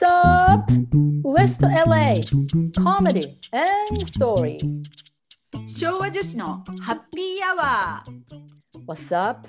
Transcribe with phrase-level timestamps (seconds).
[0.00, 0.72] What's up?
[1.24, 2.14] West LA
[2.74, 4.58] Comedy and Story.
[5.66, 9.46] 昭和女子のハッピーアワー What's up?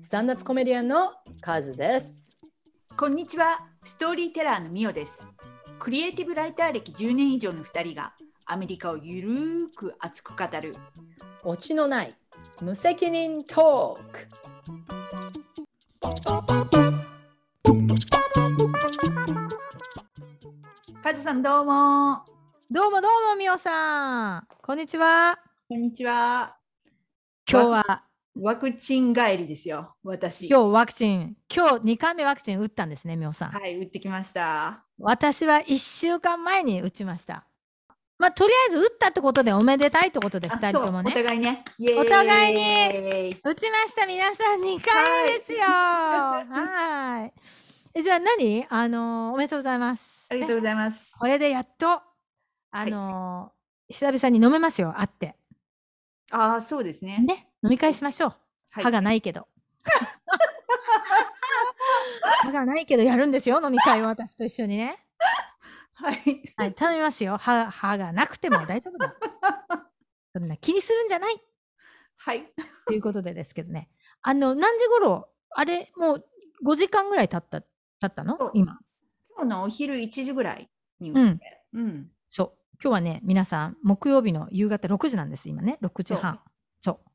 [0.00, 2.38] スタンダップコメディアンのカズです。
[2.96, 3.58] こんにちは。
[3.84, 5.20] ストーリーテラーのミオです。
[5.80, 8.14] クリエイティブライター歴10年以上の2人が
[8.46, 10.76] アメリカをゆるーく熱く語る。
[11.42, 12.16] オチのない
[12.60, 14.28] 無責任トーク
[21.08, 22.22] カズさんどうも
[22.70, 24.46] どうもどうもみおさん。
[24.60, 25.38] こんにちは。
[25.66, 26.54] こんにちは
[27.50, 28.04] 今日は、
[28.38, 33.52] ワクチン帰りですよ私今日ワクチン、今日2回目ワクチン打ったんですね、みおさん。
[33.52, 37.46] はい打ってきました私は1週間前に打ちました。
[38.18, 41.12] まあ、とりあえず打ったってことでおめでたいってことであ2人ともそうおね。
[41.14, 41.64] 互いね
[41.96, 45.60] お互いに打ちました、皆さん2回目ですよ。
[45.60, 47.32] は はい。
[47.98, 48.64] えじゃあ何？
[48.68, 50.28] あのーおめでとうございます。
[50.30, 52.00] ねありがとうございます、これでやっと、
[52.70, 55.34] あのー久々に飲めますよ、会って。
[56.30, 58.30] ああそうですねね、飲み会しましょう。
[58.70, 59.48] はい歯がないけど。
[62.42, 65.04] 歯がないけどやるんですよ、飲み会を私と一緒にね。
[65.94, 67.36] はいはい、頼みますよ。
[67.36, 69.12] 歯歯がなくても大丈夫だ。
[70.36, 71.34] そんな気にするんじゃない
[72.16, 72.46] はい
[72.86, 73.90] ということでですけどね。
[74.22, 75.28] あの、何時頃？
[75.56, 76.24] あれ、もう
[76.64, 77.66] 5時間ぐらい経った、
[78.00, 78.78] 経ったそうの今。
[79.36, 81.40] 今日のお昼1時ぐらいに打うん。
[81.74, 82.52] うんそう。
[82.82, 85.78] 今日はね、皆さん、木曜日の夕方6時なんです、今ね。
[85.82, 86.40] 6時半。
[86.76, 87.10] そう。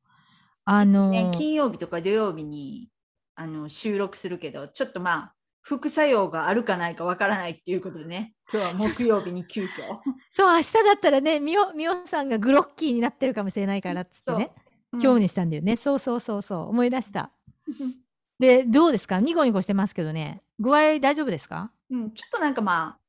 [0.65, 2.89] あのね、ー金曜日とか土曜日に
[3.35, 9.67] あの収録するけど、ちょっとまあ、副作用があるかないかわからないっていうことでね、今日は木曜日に急遽。
[10.31, 14.51] そう、明日だったらね、みお、みおさんがグロッキーになってるかもしれないからっつってね。
[14.91, 15.75] 今日にしたんだよね。
[15.77, 16.69] そうそうそうそう。
[16.69, 17.31] 思い出した。
[18.43, 19.19] に、で、どうですか？
[19.19, 20.41] ニコニコしてますけどね。
[20.59, 21.71] 具合大丈夫ですか？
[21.89, 22.99] うん、ちょっとなんかまあ、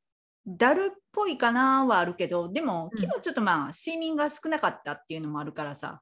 [0.46, 6.00] だるっぽいかなはあるけど、でもうん昨日ちょっとまあ、睡眠が少なかったっていうのもあるからさ、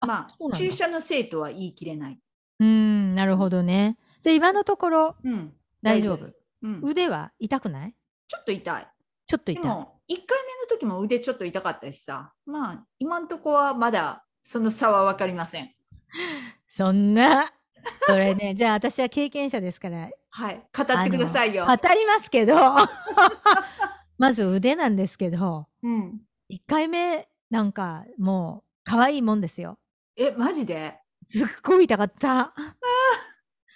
[0.00, 2.18] あまあ、注射のせいとは言い切れない。
[2.60, 3.98] うーん、なるほどね。
[4.22, 5.52] じゃあ今のところうん、
[5.82, 6.32] 大丈夫？
[6.62, 7.94] うん、腕は痛くない？
[8.28, 8.88] ちょっと痛い。
[9.26, 9.62] ちょっと痛い。
[9.62, 10.24] でも、1回目の
[10.68, 15.70] 時も腕ちょっと痛かったしさ、まあ、今んとこはまだその差は分かりません。
[16.66, 17.44] そんな。
[18.06, 21.66] それね、じゃあ私は経験者ですから、はい、語ってくださいよ。
[21.66, 22.54] 語りますけど、
[24.18, 29.78] まず腕なんですけど、うん、1回目なんかもう可愛いもんですよ。
[30.16, 30.98] え、マジで？
[31.26, 32.54] すっごい痛かった。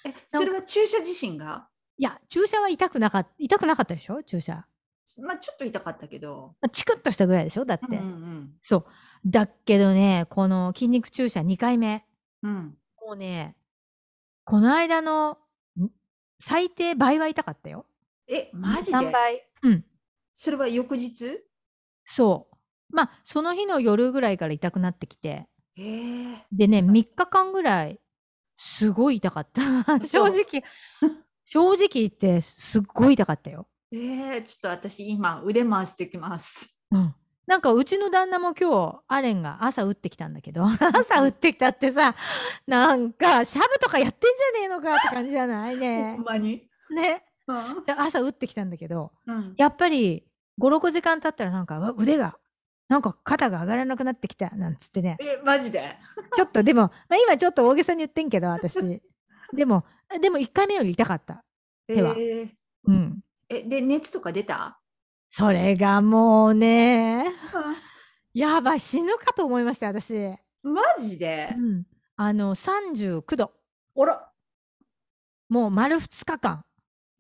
[0.05, 1.69] え、それは注射自身が？
[1.99, 3.31] いや、注射は痛くなかった。
[3.39, 4.23] 痛くなかったでしょ？
[4.23, 4.67] 注射。
[5.19, 6.55] まあちょっと痛かったけど。
[6.61, 7.65] まあチクッとしたぐらいでしょ？
[7.65, 7.85] だって。
[7.87, 8.87] うんうんそう。
[9.27, 12.05] だけどね、この筋肉注射2回目。
[12.43, 12.51] うん。
[12.51, 12.79] うん。
[13.07, 13.55] もうね、
[14.45, 15.39] この間の
[15.79, 15.89] ん？
[16.39, 17.87] 最低倍は痛かったよ。
[18.29, 19.49] え、マジ3で倍。
[19.63, 19.85] うん。
[20.35, 21.41] それは翌日？
[22.05, 22.57] そう。
[22.95, 25.49] まあ、その日の夜ぐらいから痛くなってきて。
[25.77, 28.01] えー、でね、3日間ぐらい、
[28.57, 30.05] すごい痛かった。
[30.05, 30.63] 正直、
[31.45, 33.69] 正直言って、すっごい痛かったよ。
[33.91, 36.77] えー、ちょっと私今腕回してきます。
[36.91, 37.15] うん。
[37.47, 40.65] なんかうちの旦那も今日アレンが朝打ってきたんだけど
[40.95, 42.15] 朝打ってきたってさ
[42.67, 46.23] なんかシャブとかやってんじゃねえのかって感じじゃないほねん。
[46.23, 46.69] まに？
[46.91, 47.25] ね。
[47.47, 47.85] うん。
[47.85, 50.25] で朝打ってきたんだけどうん、やっぱり
[50.61, 52.39] 56時間経ったらなんか腕が
[52.89, 55.97] なんか肩が上がらなくなってきたなんつってねえ、マジで？
[56.37, 59.01] ちょっと でも、まあ、今ちょっと大げさに言ってんけど私
[59.53, 59.85] でも
[60.21, 61.43] でも1回目より痛かった。
[61.89, 62.49] え手はー、
[62.87, 63.21] うん。
[63.49, 64.79] え、で、熱とか出た？
[65.35, 67.25] それがもうね
[68.35, 70.15] やばい死ぬかと思いました私。
[70.63, 71.55] マジで？
[71.57, 73.51] うん、あの39度
[73.99, 74.29] あら。
[75.49, 76.65] もう丸2日間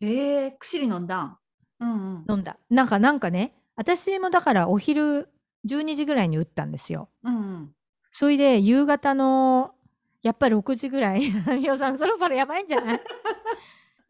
[0.03, 1.39] えー、薬飲んだん？
[1.81, 2.25] うんうん。
[2.29, 5.31] 飲んだなんかなんかね私もだからお昼
[5.67, 7.71] 12時ぐらいに打ったんですようんうん。
[8.11, 9.75] それで夕方の
[10.23, 11.23] やっぱり6時ぐらい
[11.59, 13.01] みおさんそろそろやばいんじゃない？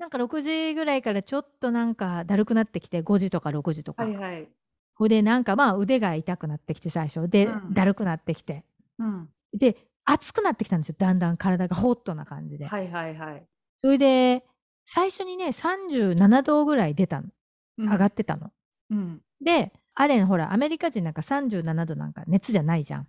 [0.03, 4.49] なんか6時ぐらいからちょっとなんかだるくなってきて5時とか6時とか、はいはい。
[4.97, 8.65] ほいでなんかまあ腕が痛くなってきて最初で、うんだるくなってきて
[8.99, 9.29] うん。
[9.55, 13.47] で熱くなってきたんですよだんだん体がホットな感じで、はいはいはい。
[13.79, 14.45] それで
[14.85, 17.29] 最初にね37度ぐらい出たの
[17.79, 18.51] うん上がってたの。
[18.91, 19.21] うん。
[19.41, 23.07] でアレンほらアメリカ人なんか37度なんか熱じゃないじゃん。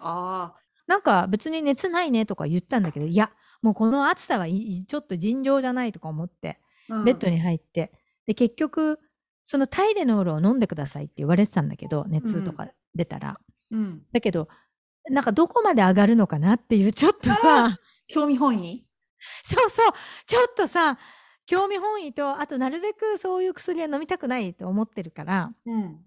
[0.00, 0.60] ああ。
[0.86, 3.30] なんか別に熱ないねとか言ったんだけどいや
[3.62, 7.92] もうこの暑さはちょっと尋常じゃないとか思ってうんベッドに入って、
[8.26, 8.98] で結局
[9.44, 13.38] そのタイレノールを飲んでくださいって言われてたんだけど熱とか出たら、
[13.70, 14.02] うん。
[14.12, 14.48] だけど
[15.10, 17.78] なんかどこまで上がるのかなっていうちょっとさ
[18.08, 18.84] 興味本位？
[19.42, 19.92] そうそう
[20.26, 20.98] ちょっとさ
[21.46, 26.04] 興味本位とあとなるべくそういう薬は飲みたくないと思ってるからうん。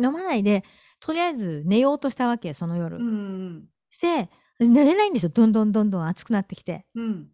[0.00, 0.64] 飲まないで
[1.00, 2.96] とりあえず寝ようとしたわけその夜。
[2.96, 3.64] うん。
[3.90, 4.30] して
[4.60, 6.86] 寝れないんですよどんどんどんどん暑くなってきて。
[6.94, 7.28] うん。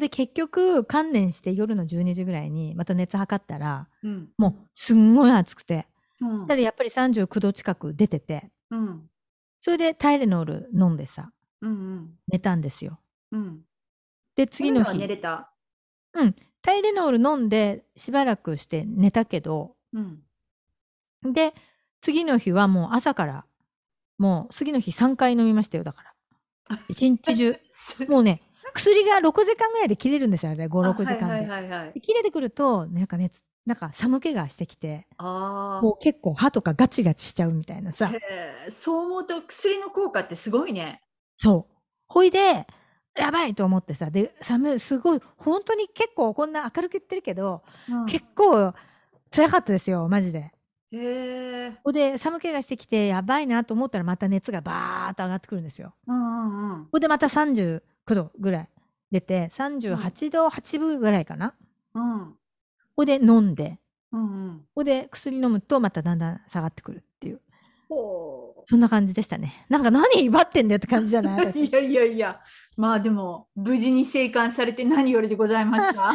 [0.00, 4.28] で結局観念して夜の12時ぐらいにまた熱測ったらうん。
[4.36, 5.86] もうすんごい暑くて
[6.20, 9.10] うんそしたらやっぱり39度近く出ててうん。
[9.60, 12.18] それでタイレノール飲んでさうん。
[12.28, 13.00] 寝たんですよ。
[13.32, 13.60] うん。
[14.36, 15.50] で次のそれでは寝日れた？
[16.62, 20.22] タイレノール飲んでしばらくして寝たけどうん。
[21.22, 21.54] で
[22.00, 23.44] 次の日はもう朝から
[24.18, 26.14] もう次の日3回飲みましたよだから
[26.88, 27.56] 一日中。
[28.08, 28.42] もうね
[28.74, 30.66] 薬が6時間ぐらいで切れるんですよあれ。
[30.66, 31.92] 56時間で,、はいはいはいはい。
[31.92, 37.92] で切れてくるとなんか熱なんか寒気がしてきてあもう結構歯とかガチガチしちゃうみたいなあ。
[37.92, 38.10] さ
[38.70, 41.02] そう思うと薬の効果ってすごいね。
[41.36, 41.74] そう。
[42.06, 42.66] ほいで
[43.16, 44.10] やばいと思ってさ。
[44.10, 48.06] で寒いすごい本当に結構こんな明るく言ってるけど、うん。
[48.06, 48.72] 結構
[49.30, 50.52] 辛かったですよマジで。
[50.92, 51.72] へえ。
[51.84, 55.94] ほんで寒気がしてきてやばいなと思ったらまた熱がバーッと上がってくるんですよ。
[56.06, 56.88] うんうんうん。
[56.90, 58.68] ほんでまた39度ぐらい
[59.10, 61.54] 出て38度8分ぐらいかな。
[61.94, 62.34] うん。
[62.96, 63.78] ほんで飲んで
[64.12, 64.64] うんうん。
[64.74, 67.40] ほんで薬飲むとまただんだん下がってくるっていう。
[68.70, 69.52] そんな感じでしたね。
[69.70, 71.46] なんか何威張ってんだよって感じじゃない？
[71.46, 72.40] 私 いやいやいや、
[72.76, 76.12] まあでも、無事に生還されて何よりでございました？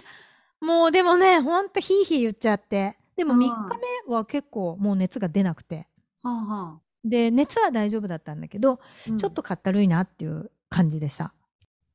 [0.64, 3.78] もうでもねほんとヒーヒー言っちゃってでもうん3日
[4.08, 5.88] 目は結構もう熱が出なくて。
[6.22, 8.78] はんはんで熱は大丈夫だったんだけど
[9.08, 9.18] うん。
[9.18, 11.32] ちょっとかったるいなっていう感じでさ。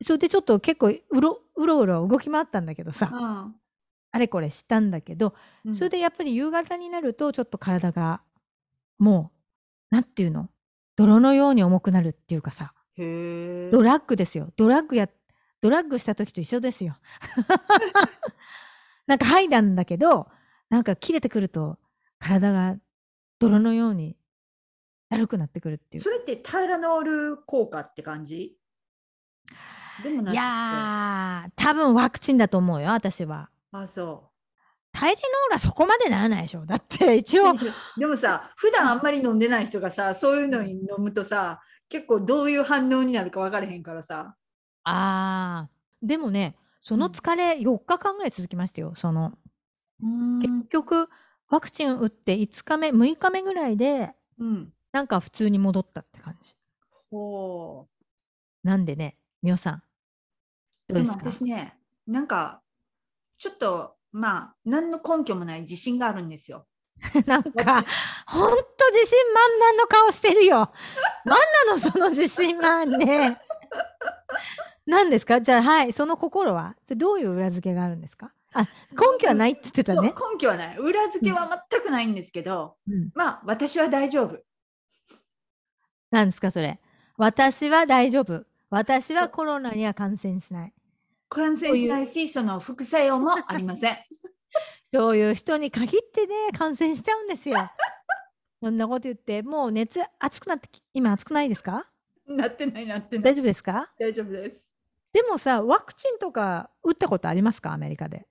[0.02, 3.10] それでちょっと結構うろうろうろ動き回ったんだけどさ。
[3.12, 3.56] うん。
[4.12, 5.34] あれこれしたんだけど
[5.66, 5.76] うん。
[5.76, 8.22] それでやっぱり夕方になるとちょっと体が
[9.00, 9.32] も
[9.92, 10.50] うなんていうの？
[10.96, 12.74] 泥のように重くなるっていうかさ。
[12.98, 13.04] ド
[13.84, 14.50] ラッグですよ。
[14.58, 15.08] ドラッグや
[15.62, 16.98] ドラッグした時と一緒ですよ。
[19.06, 20.28] なんか吐いたんだけど
[20.70, 21.78] なんか切れてくると
[22.20, 22.76] 体が
[23.40, 24.18] 泥のように
[25.10, 26.04] だるくなってくるっていう。
[26.04, 28.58] それってタイラノール効果って感じ？
[30.04, 33.50] でもないやー多分ワクチンだと思うよ私は。
[33.72, 34.30] あ、そ
[34.92, 36.66] タイレノールはそこまでならないでしょ。
[36.66, 37.54] だって 一う応。
[37.98, 44.36] でもさ、普段あんまり飲んでない人がさ、そういうのに飲むとさ、結構どういう反応になるか分からへんからさ。
[44.84, 45.78] あー。
[46.02, 49.34] でもねその疲れ4日間ぐらい続きましたよその
[50.02, 51.10] 結局
[51.50, 54.74] ワクチン打って5日目6日目ぐらいでうん。
[54.92, 56.56] なんか普通に戻ったって感じ。
[57.12, 57.88] ほ
[58.64, 59.76] なんでねみおさん
[60.90, 60.94] う。
[60.94, 61.26] どうですか？
[61.26, 61.78] も私ね、
[62.08, 62.62] なんか、
[63.38, 66.66] ちょっと、まあ、何の根拠もない自信があるんですよ。
[67.28, 67.86] なんか
[68.26, 70.72] ほんと自信満々の顔してるよ。
[71.26, 73.40] なんなのその自信満々ね。
[74.86, 75.40] 何ですか？
[75.42, 76.76] じゃあはいその心は？
[76.86, 78.34] それどういう裏付けがあるんですか？
[78.60, 78.62] あ
[78.92, 80.78] 根拠はないって言ってたね、根拠はない。
[80.78, 84.40] 裏付けは全くないんですけど、うん、まあ、私は大丈夫。
[86.12, 86.80] 何ですかそれ。
[87.18, 88.46] 私は大丈夫。
[88.70, 90.74] 私はコロナには感染しない。
[91.30, 93.98] 感染しないし、その副作用もありません。
[94.94, 97.70] そういう人に限ってね感染しちゃうんですよ。
[98.64, 101.88] そんなこと言ってもう熱暑くなってき今暑くないですか？
[102.26, 103.24] なってない、なってない。
[103.24, 103.92] 大丈夫ですか？
[104.00, 104.66] 大丈夫です。
[105.12, 107.74] でもさワクチンとか打ったことありますか？
[107.74, 108.26] アメリカで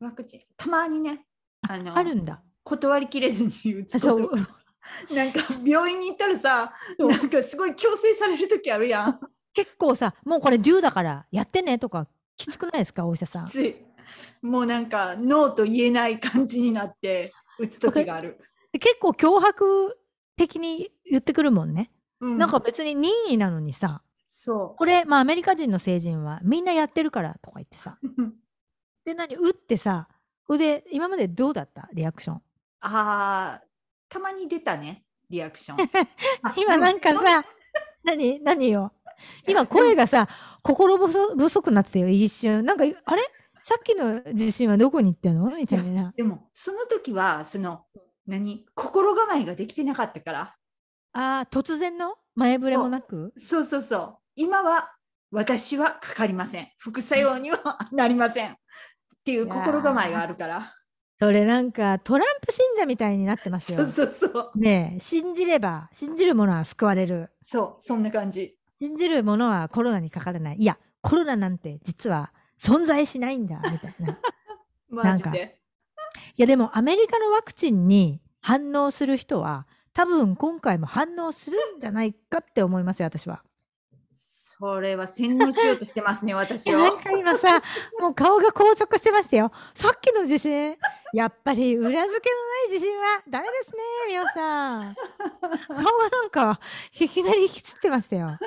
[0.00, 1.24] ワクチン、たまにね、
[1.68, 2.42] ああのあるんだ。
[2.64, 4.30] 断りきれずに打つそう。
[5.14, 9.20] なんか病院に行ったらさ、なんかすごい強制される時あるやん。
[9.54, 13.50] 結構さもうこれデューだからやってねとかきつくないですかお医者さん？
[14.42, 18.38] もうなんかノーと言えない感じになって打つ時がある。
[18.72, 19.96] 結構脅迫
[20.36, 22.38] 的に言ってくるもんね、うん。
[22.38, 27.98] なんか別に任意なのにさそこれまあアメリカ人の成人はみんなやってるからとか言ってさ。
[28.02, 28.06] う。
[29.04, 30.08] で何打ってさ
[30.46, 31.88] それで今までどうだった？
[31.92, 32.36] リアクション。
[32.36, 33.62] ああ、
[34.08, 35.88] たまに出たね、リアクション。
[36.56, 37.44] 今なんかさ
[38.04, 38.92] 何何よ？
[39.48, 40.28] 今声がさ
[40.62, 42.64] 心細不足になってたよ一瞬。
[42.64, 43.22] なんかあれ？
[43.62, 46.12] さっきの自信はどこに行ってんのみたいな。
[46.14, 47.86] でもその時はその
[48.26, 48.66] 何？
[48.74, 50.54] 心構えができてなかったから。
[51.14, 52.16] あー突然の？
[52.34, 53.32] 前触れもなく？
[53.38, 54.18] そうそうそう。
[54.36, 54.92] 今は
[55.30, 56.68] 私はかかりません。
[56.76, 58.58] 副作用にはなりません。
[59.24, 60.74] っていう心構えがあるから。
[61.18, 64.58] それなんかトランプ信者みたいになってますよそうそうそう。
[64.58, 68.58] ねえ信じれば信じる者は救われるそう、そんな感じ。
[68.78, 74.16] 信じる者はコロナにかからないいやコロナなんて実は存在しないんだみたいない
[74.90, 75.60] マジで。
[76.36, 83.42] やでもアメリカのワクチンに反応する人は多分今回も反応するんじゃないかって思いますよ私は。
[84.64, 86.78] これは洗脳しようとしてますね、 私を。
[86.78, 87.60] なんか今さ、
[88.00, 89.52] もう顔が硬直してましたよ。
[89.74, 90.78] さっきの地震、
[91.12, 94.94] やっぱり裏付けのない地震はダメですね、皆さん。
[95.68, 96.60] 顔がなんか、
[96.98, 98.38] いきなり引きつってましたよ。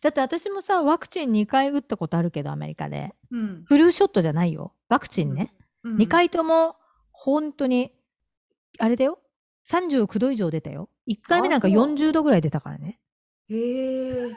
[0.00, 3.14] だって私もさ、ワクチン2回打ったことあるけど、アメリカで。
[3.30, 3.64] うん。
[3.64, 4.74] フルショットじゃないよ。
[4.88, 5.54] ワクチンね。
[5.84, 6.08] うん2。
[6.08, 6.74] 回とも、
[7.12, 7.92] 本当に、
[8.80, 9.20] あれだよ。
[9.68, 10.90] 39度以上出たよ。
[11.08, 12.98] 1回目なんかあそう40度ぐらい出たからね。
[13.50, 14.36] へえ。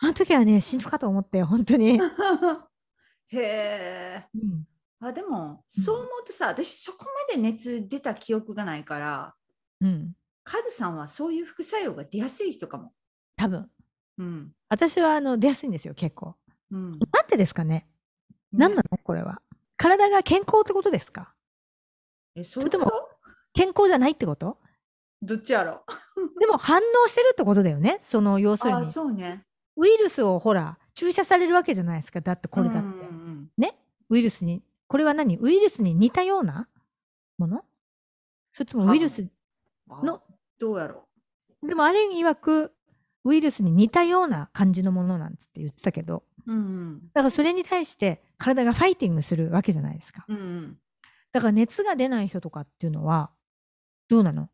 [0.00, 2.00] あの時はね、死ぬかと思ったよ、本当に。
[3.28, 4.26] へえ。
[4.34, 4.64] うん
[5.00, 9.34] あ、でも、そう思うとさ、私そこまで熱出た記憶がないから、
[9.80, 10.12] うん。
[10.42, 12.92] カズさんはそういう副作用が出やすい人かも。
[13.36, 13.70] 多分。
[14.18, 14.52] うん。
[14.68, 16.34] 私はあの出やすいんですよ、結構。
[16.72, 16.90] うん。
[16.98, 17.88] なんでですかね
[18.50, 19.40] 何なのこれは。
[19.76, 21.32] 体が健康ってことですか？
[22.34, 22.90] え、それともも、
[23.52, 24.58] 健康じゃないってこと？
[25.22, 25.82] どっちやろ？
[26.40, 27.98] でも反応してるってことだよね。
[28.00, 28.92] その要するあ、に。
[28.92, 29.44] そうね。
[29.76, 32.20] ウイルスをほら、注射されるわけじゃないですか。
[32.20, 32.88] だってこれだって。
[32.88, 32.94] うんう
[33.30, 33.76] んね？
[34.10, 34.62] ウイルスに。
[34.86, 35.38] これは何？
[35.40, 36.68] ウイルスに似たような？
[37.36, 37.64] もの？
[38.52, 39.30] それともウイルス、うん
[40.04, 40.22] のあ
[40.58, 41.08] どうやろ
[41.62, 42.74] でもあれ曰く、
[43.24, 46.52] ウイルスに似たような感じのものなんつって言ってたけど、う。
[46.52, 50.24] うんだからそれに対して体がファイティングするわけじゃないですか。
[50.28, 50.36] うん。
[50.36, 50.78] うんうん。
[51.32, 53.30] だから熱が出ない人とかっていうのは、
[54.08, 54.48] どうなの？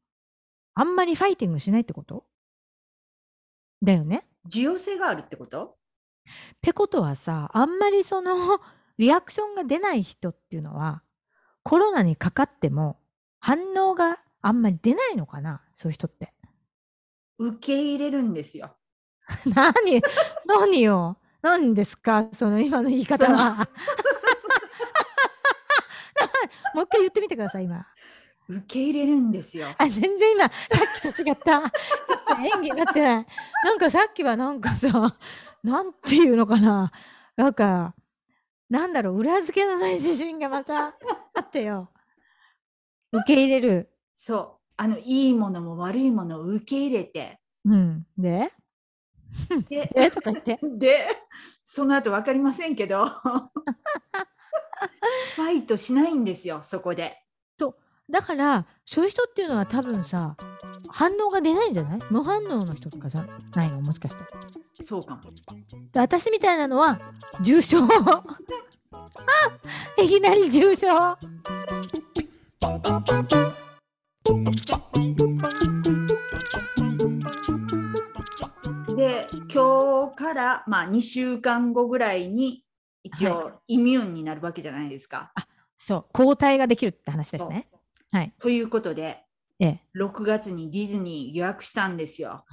[0.74, 2.24] あんまりファイティングしないってこと？
[3.82, 5.66] だよね需要性があるってこと？
[5.66, 6.30] っ
[6.62, 8.60] てことはさ、あんまりその
[8.98, 11.02] リアクションが出ない人っていうのは、
[11.62, 12.98] コロナにかかっても
[13.40, 16.32] 反応があんまり出ないのかなそういう人って。
[17.38, 18.76] 受け入れるんですよ。
[19.54, 20.00] 何？
[20.46, 21.18] 何よ？
[21.42, 22.28] 何ですか？
[22.32, 23.68] その今の言い方は。
[26.74, 27.86] もう一回言ってみてください、今。
[28.48, 29.68] 受け入れるんですよ。
[29.78, 31.60] あ、全然今、さっきと違った。
[31.62, 33.26] ちょっと演技になってない。
[33.64, 35.16] なんかさっきはなんかさ、
[35.62, 36.92] なんていうのかな。
[37.36, 37.94] なんか、
[38.68, 40.94] なんだろう、裏付けのない自信がまた
[41.34, 41.90] あってよ。
[43.12, 43.90] 受け入れる。
[44.18, 44.64] そう。
[44.76, 47.40] あの、いいものも悪いものを受け入れて。
[47.64, 48.06] うん。
[48.18, 48.52] で？
[49.68, 50.10] で、 え？
[50.10, 50.58] とか言って。
[50.62, 51.06] で？
[51.64, 57.20] その後分かりませんけど、ファイトしないんですよ、そこで。
[58.10, 60.36] だから、そういう人っていうのは多分さ、
[60.88, 62.00] 反応が出ないんじゃない？
[62.10, 63.80] 無反応の人とかじゃないの？
[63.80, 64.30] もしかしたら。
[64.82, 65.22] そうかも。
[65.92, 67.00] で私みたいなのは
[67.40, 67.78] 重症。
[69.98, 70.86] いきなり重症。
[78.96, 82.64] で、今日から、まあ、2週間後ぐらいに、
[83.02, 85.32] 一応、イミューンになるわけじゃないですか。
[85.76, 86.06] そう。
[86.12, 87.64] 抗体ができるって話ですね
[88.12, 88.32] はい。
[88.40, 89.24] ということで、
[89.60, 89.80] ええ。
[89.96, 92.44] 6月にディズニー予約したんですよ。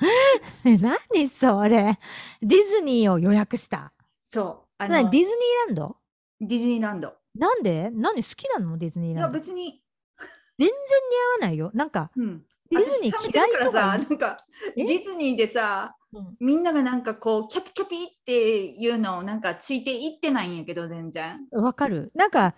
[0.64, 1.98] え何それ？
[2.42, 3.92] ディズニーを予約した？
[4.28, 4.70] そう。
[4.78, 5.36] あの何ディズニー
[5.68, 5.96] ランド？
[6.40, 7.14] ディズニーランド。
[7.34, 7.90] なんで？
[7.92, 8.78] 何好きなの？
[8.78, 9.38] ディズニーいや、ランド。
[9.38, 9.82] 別に、
[10.58, 11.70] 全然似合わないよ。
[11.74, 12.44] なんかうん。
[12.70, 14.36] ディズニー嫌いとかなんか、
[14.76, 14.84] え？
[14.84, 16.36] ディズニーでさ、うん。
[16.40, 21.46] みんながなんかこう、キャピキャピっていうのをなんかついていってないんやけど、全然。
[21.52, 22.10] わかる。
[22.14, 22.54] なんか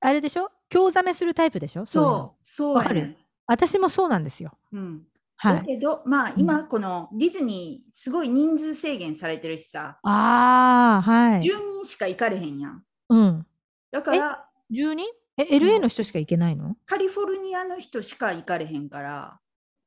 [0.00, 0.50] あれでしょ？
[0.70, 1.86] 興ざめするタイプでしょ？
[1.86, 3.16] そうそう、わかる？
[3.46, 4.52] 私もそうなんですよ。
[4.72, 5.06] うん。
[5.36, 5.56] はい。
[5.58, 11.42] だけど、まあ今このディズニーすごい人数制限されてるしさ、ああはい。
[11.42, 12.82] 10人しか行かれへんやん。
[13.08, 13.46] うん。
[13.90, 15.06] だから10人？
[15.36, 16.76] え LA の人しか行けないの？
[16.86, 19.40] カリフォルニアの人しか行かれへんから、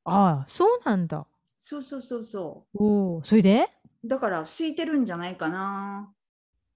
[0.05, 1.25] ああそうなんだ。
[1.59, 3.67] そうそうそうそおおそれで？
[4.03, 4.07] う。
[4.07, 6.13] だから空いてるんじゃないかな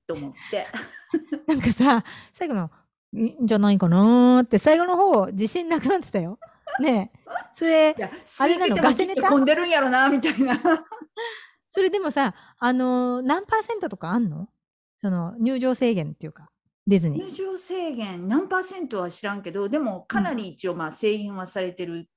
[0.08, 0.66] と思って。
[1.48, 2.04] なんかさ
[2.34, 2.72] 最後の「いいん
[3.14, 6.40] じゃないかな」って最後の方自信なくなってたよ。
[6.80, 7.20] ねえ
[7.54, 7.96] それ
[8.40, 8.78] あれなの？
[8.78, 9.30] ガセネタ？
[9.30, 10.58] 混んでるんやろなみたいな。
[11.70, 14.48] それでもさあのー何パーセントとかあんの？
[15.00, 16.50] その入場制限っていうか
[16.88, 17.26] ディズニー。
[17.28, 22.08] 入場制限何パーセントは知らんけど、でもかなり一応まあ制限はされてる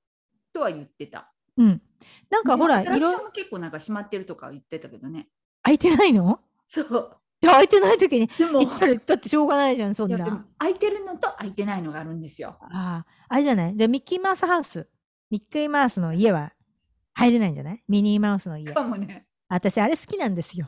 [0.53, 1.33] とは言ってた。
[1.57, 1.81] うん。
[2.29, 5.27] なんかほらアトラクション色も結構なんか閉まってるとか言ってたけどね。
[5.63, 6.39] 空いてないの？
[6.67, 7.17] そう。
[7.45, 10.45] じゃあ空いてない時に行ったらだってしょうがないじゃんそんな。
[10.57, 12.57] 空いてるのと空いてないのがあるんですよ。
[12.61, 13.75] あああれじゃない？
[13.75, 14.89] じゃあミッキーマウスハウス
[15.29, 16.53] ミッキーマウスの家は
[17.13, 17.83] 入れないんじゃない？
[17.87, 18.71] ミニーマウスの家。
[18.73, 19.25] かもね。
[19.47, 20.67] 私あれ好きなんですよ。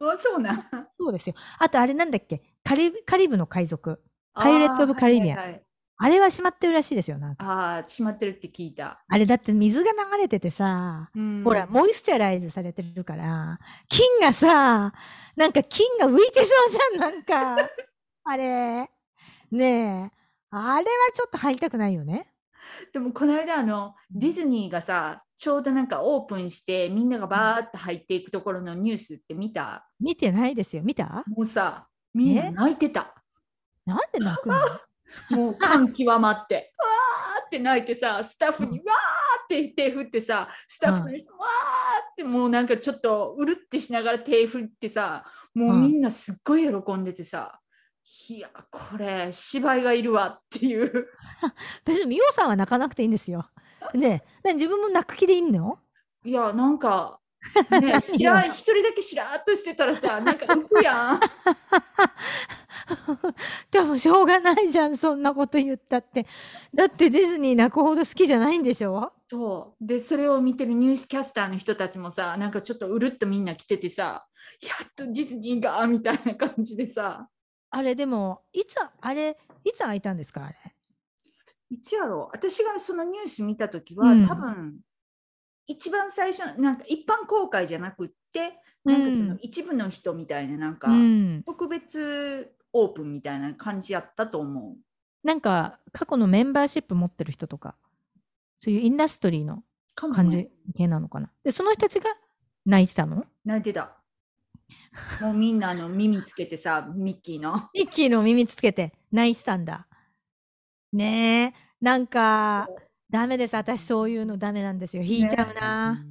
[0.00, 0.66] あそうなん。
[0.98, 1.34] そうですよ。
[1.58, 2.42] あとあれなんだっけ？
[2.62, 4.02] カリブカリブの海賊。
[4.34, 5.63] パイレーツオブカリビアンはいはい
[5.96, 7.18] あれは閉まってるらしいですよ。
[7.18, 9.02] なんかあー、閉まってるって聞いた。
[9.06, 13.58] あれだって水が流れててさ、うんほら、モイスチャライズされてるから、
[13.88, 14.92] 菌がさ、
[15.36, 17.70] なんか菌が浮いてそうじゃん、なんか。
[18.24, 18.90] あれ。
[19.50, 20.24] ねえ。
[20.50, 20.84] あれは
[21.14, 22.30] ちょっと入りたくないよね。
[22.92, 29.86] でもこの間あのディズニーがさちょうどなんかオープンしてみんながバーって入っていくところのニュースって見た？
[30.00, 30.82] 見てないですよ。
[30.82, 31.24] 見た？
[31.26, 32.50] もうさみんなえ？
[32.50, 33.14] 泣いてた
[33.84, 34.54] なんで泣くの？
[35.30, 36.72] もう感極まって。
[36.78, 47.60] わーって泣いてさスタッフにわーって手振ってさスタッフの人わーってもうなんかちょっとうるってしながら手振ってさもうみんなすっごい喜んでてさ、
[48.28, 51.08] いやこれ芝居がいるわっていう。
[51.84, 53.48] 別にミオさんは泣かなくていいんですよ。
[53.94, 55.78] ね自分も泣く気でいいの？
[56.24, 57.20] いやなんか、
[57.70, 58.32] ね、 一人
[58.82, 61.20] だけしらーっとしてたらさなんか浮くやん。
[63.70, 66.26] でもしょうがないじゃん、そんなこと言ったって。
[66.74, 69.12] だってディズニー泣くほど好きじゃないんでしょ？
[69.30, 74.26] そうでそれを見てるニュースキャスターの人たちもさなんかちょっとうるっとみんな来ててさ
[74.62, 77.28] やっとディズニーがみたいな感じでさ
[77.70, 80.56] あれでも、いつ、あれ、いつ開いたんですかあれ？
[81.70, 82.36] いつやろう？
[82.36, 84.80] 私がそのニュース見た時は、うん多分
[85.66, 91.42] 一番最初なんか一般公開じゃなくってなんかその一部の人みたいななんかうん。
[91.46, 94.76] 特別オープンみたいな感じやったと思う。
[95.26, 97.76] なんか、過去のメンバーシップ持ってる人とか、
[98.56, 99.62] そういうインダストリーの
[99.94, 101.30] 感じ系なのかな。
[101.42, 102.10] で、その人たちが
[102.66, 103.24] 泣いてたの？
[103.44, 103.96] 泣いてた。
[105.20, 107.68] もうみんなあの耳つけてさミッキーの。
[107.74, 109.86] ミッキーの耳つけて泣いてたんだ。
[110.92, 112.68] ねえ、なんか、
[113.10, 113.54] ダメです。
[113.54, 115.02] 私そういうのダメなんですよ。
[115.02, 116.04] 引いちゃうな。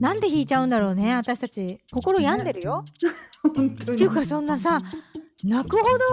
[0.00, 1.80] なんで引いちゃうんだろうね、私たち。
[1.92, 2.84] 心病んでるよ。
[3.42, 4.80] 本当にっていうか、そんなさ、
[5.44, 6.04] 泣くほど、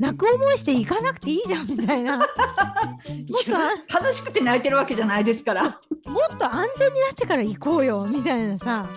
[0.00, 2.18] 泣く思いして行かなくていいじゃん、みたいな。
[2.18, 5.64] もっとあ、楽しくて泣いてるわけじゃないですから。
[5.64, 8.88] もっと安全になってから行こうよ、みたいなさ。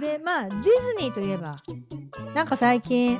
[0.00, 1.56] で、まあ、ディズニーといえば、
[2.34, 3.18] なんか最近、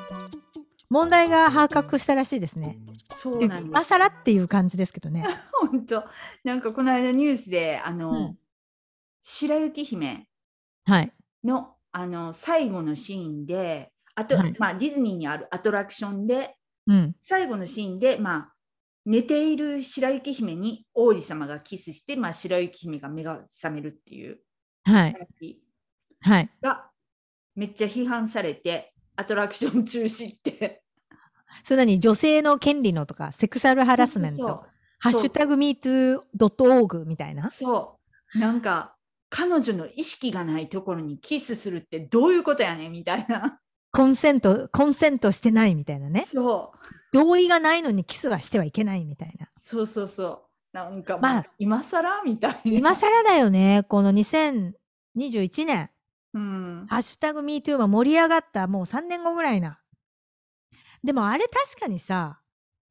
[0.90, 2.78] 問題が発覚したらしいですね。
[3.14, 3.66] そうなん。
[3.66, 5.26] 今更っていう感じですけどね。
[5.52, 6.04] 本当
[6.45, 8.38] なんかこの間ニュースであの、うん
[9.30, 10.26] 白雪姫
[10.87, 11.12] はい。
[11.45, 16.54] のあの最後のシーンであと、はいまあ、ディズニーにあるアトラクションで
[16.87, 17.15] うん。
[17.28, 18.52] 最後のシーンで、まあ、
[19.04, 24.39] 寝ている白雪姫に王子様がキスして、まあ、白雪姫が目が覚めるっていう
[24.84, 25.13] はい。
[25.13, 25.61] 話
[26.21, 26.50] はい。
[26.63, 26.91] が
[27.54, 30.82] めっちゃ批判されてアトラクション中止って。
[31.65, 34.65] それなに女性の権利のとか、セクシャルハラスメント、
[35.00, 37.50] ハッシュタグ MeToo.org みたいな。
[37.50, 37.99] そ
[38.34, 38.95] うなんか
[39.30, 43.60] 彼女の意識がないところにキスするってどういうことやねんみたいな。
[43.93, 46.26] コンセント、コンセントしてないみたいなね。
[46.26, 46.78] そう
[47.12, 49.49] 同意がないのにキスはしてはいけないみたいな。
[49.54, 50.26] そうそうそ
[50.73, 50.76] う。
[50.76, 52.60] なんか、まあまあ、今更みたいな。
[52.64, 53.84] 今更だよね。
[53.88, 54.75] この2021
[55.67, 55.91] 年、
[56.34, 56.86] うん。
[56.88, 59.80] ハッシュタグ MeToo は盛り上がったもう3年後ぐらいな。
[61.02, 62.41] でもあれ確かにさ、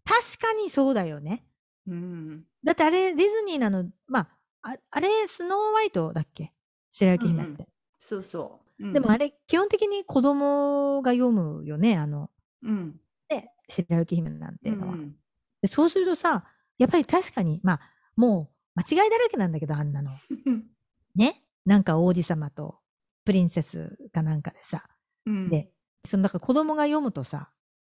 [0.03, 1.45] 確かにそうだよね。
[1.87, 2.43] うん。
[2.63, 6.53] だってあれディズニーなの、まあ、ああれスノーワイトだっけ？
[6.91, 7.63] 白雪姫って。
[7.63, 7.67] うん
[7.99, 8.85] そうそう。
[8.85, 12.29] うんでもあれ基本的に子供が読むよね、あの、
[12.63, 12.99] うん。
[13.29, 14.93] ね、白雪姫なんていうのは。
[14.93, 15.15] うん
[15.61, 16.45] でそうするとさ、
[16.77, 17.79] やっぱり確かに、まあ、
[18.15, 20.11] もう間違いだらけなんだけど、あんなの。
[20.45, 20.69] う ん
[21.15, 21.43] ね？
[21.65, 22.77] なんか王子様と
[23.25, 24.87] プリンセスかなんかでさ。
[25.25, 25.49] うん。
[25.49, 25.71] で、
[26.05, 27.51] そのなんか子供が読むとさ、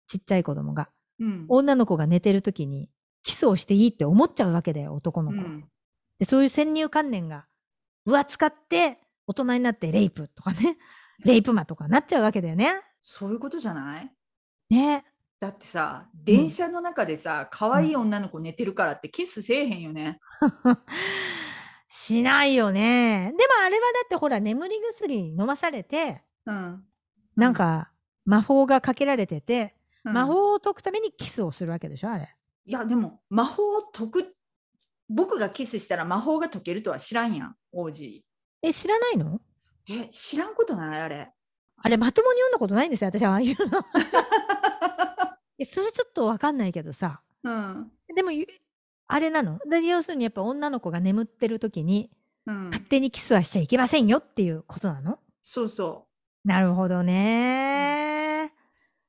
[0.08, 2.90] ちっちゃい子供が、うん、女の子が寝てる時に
[3.22, 5.38] キスをしていいって思っちゃうわけだよ、男の子。
[5.38, 5.70] うん。
[6.22, 7.48] で、そういう先入観念が
[8.06, 10.78] 分厚かって、大人になってレイプとかね、
[11.26, 12.74] レイプ魔とかなっちゃうわけだよね。
[13.02, 14.12] そういうことじゃない？
[14.70, 15.04] ね。
[15.40, 20.20] だってさ、電車の中でさ、可愛い女の子寝てるからってキスせえへんよね。
[21.90, 23.34] しないよね。
[23.36, 26.86] でもあれはだってほら、眠り薬飲まされて、うん。
[27.36, 27.90] なんか
[28.26, 32.36] 魔法がかけられてて、うん魔法を解くためにキスをするわけでしょ、あれ。
[32.66, 34.36] いや、でも、魔法を解く、
[35.14, 38.24] 僕がキスしたら魔法が解けるとは知らんやん、王子。
[38.64, 39.42] え、知らないの？
[39.90, 41.32] え、知らんことないあれ。
[41.84, 43.82] あれ、まともに読んだことないんですよ、私はああいうの。
[45.60, 47.22] え、それちょっとわかんないけどさ。
[47.44, 47.92] うん。
[48.16, 48.48] でも、ゆ
[49.08, 49.60] あれなの？
[49.70, 52.10] で要するにやっぱ女の子が眠ってる時に
[52.46, 52.66] うん。
[52.70, 55.20] 勝手にキスはしちゃいけませんよっていうことなの？
[55.42, 56.08] そうそ
[56.46, 58.54] なるほどね。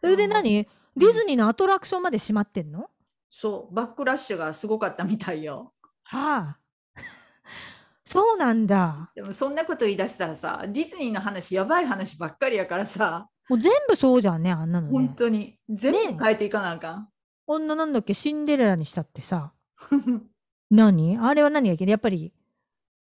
[0.03, 0.67] それでうん何？
[0.97, 2.81] ディズニーのアトラクションまで閉まってんの？
[2.81, 2.89] う。
[3.31, 3.75] そう。
[3.75, 5.73] バックラッシュがすごかったみたいよ。
[6.13, 6.59] はあ。
[8.05, 9.11] そうなんだ。
[9.15, 15.15] でもそんなこと言い出したらさ、ディズニーの話、やばい話ばっかりやからさ、もう全部そうじゃんね、あんなの本ね。
[15.17, 17.09] 当に全ね部変えていかなあか
[17.47, 19.39] 女なんだっけ、シンデレラにしたってさ。
[19.39, 19.53] ん。
[20.71, 21.19] 何？
[21.19, 22.33] あれは何がいけないやっぱり、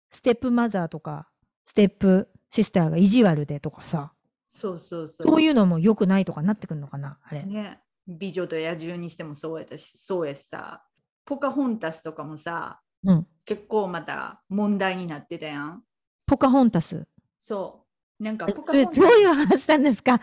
[0.10, 1.30] ステップマザーとか、
[1.66, 4.14] ステップシスターが意地悪でとかさ。
[4.50, 5.28] そうそうそう。
[5.28, 7.44] そういうのも良くないとかなってくるのかなあれ。
[7.44, 7.82] ね。
[8.08, 10.84] 美女と野獣にしてもそうやったし、そうやしさ、
[11.24, 13.28] ポカホンタスとかもさ、うん。
[13.46, 15.84] 結構また問題になってたやん。
[16.26, 17.08] ポカホンタス。
[17.40, 17.86] そ
[18.20, 18.24] う。
[18.24, 20.22] なんかポカホンタスどういう話なんですか？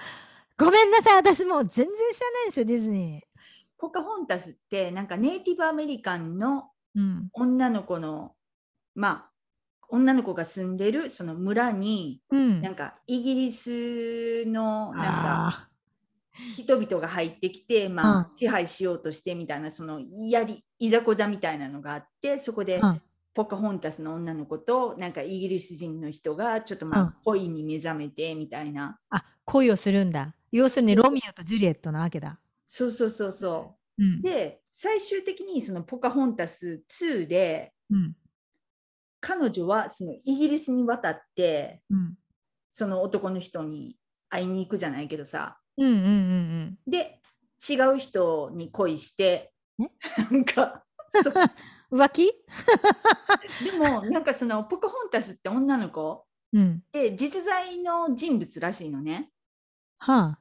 [0.56, 1.16] ごめんなさい。
[1.16, 3.40] 私もう全然知らないんですよ、ディズニー。
[3.78, 7.28] ポカホンタスってなんかネイティブアメリカンのうん。
[7.32, 8.32] 女の子の
[8.94, 9.30] まあ
[9.90, 12.62] 女の子が住んでるその村にうん。
[12.62, 15.12] なんかイギリスのなんか
[15.48, 15.67] あ
[16.56, 22.80] 人々が入ってきてまあ支配しようとしてみたいなそのやりいざこざみたいなのがあってそこで
[23.34, 30.34] ポカホンタスの女の子となんかイギリス人の人がちょっとまうんあ恋に目覚めてみたいなあ、恋をするんだ。
[30.50, 32.38] 要するにロミオとジュリエットなわけだ。
[32.66, 34.22] そうそうそうそううん。
[34.22, 38.16] で最終的にそのポカホンタス2でうん。
[39.20, 42.14] 彼女はそのイギリスに渡ってうん。
[42.70, 43.96] その男の人に
[44.28, 47.20] 会いに行くじゃないけどさうんうんうんで
[47.68, 49.84] 違う人に恋してえ？
[50.30, 50.84] なんか。
[51.90, 52.26] 浮気？
[53.64, 56.24] でもなんかそのポカホンタスって女の子？
[56.52, 56.82] うん。
[56.92, 59.30] で実在の人物らしいのね
[59.98, 60.38] はあ。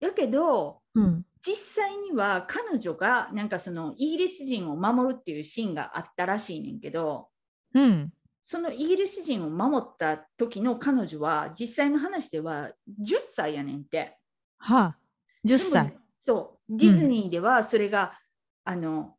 [0.00, 1.24] だけどうん。
[1.40, 7.28] 実際には彼女がなんかそのイギリス人を守るっていうシーンがあったらしいねんけど
[7.74, 8.12] うん。
[8.44, 12.70] そのイギリス人を守った時の彼女は実際の話では
[13.00, 14.17] 10歳やねんって。
[14.58, 14.96] はあ。
[15.44, 15.96] 10でも歳。
[16.26, 18.18] そうディズニーではそれが、
[18.64, 19.14] あの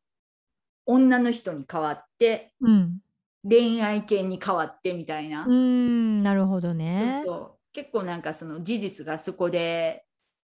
[0.86, 3.02] 女の人に変わってうん。
[3.50, 7.22] 恋愛系に変わってみたいな、うーん、なるほどね。
[7.24, 10.06] そうそう結構なんかその事実がそこで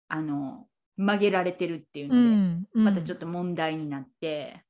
[0.09, 0.67] あの
[0.97, 2.63] 曲げられてるっていううので、ん。
[2.65, 4.65] っまたちょっと問題になって、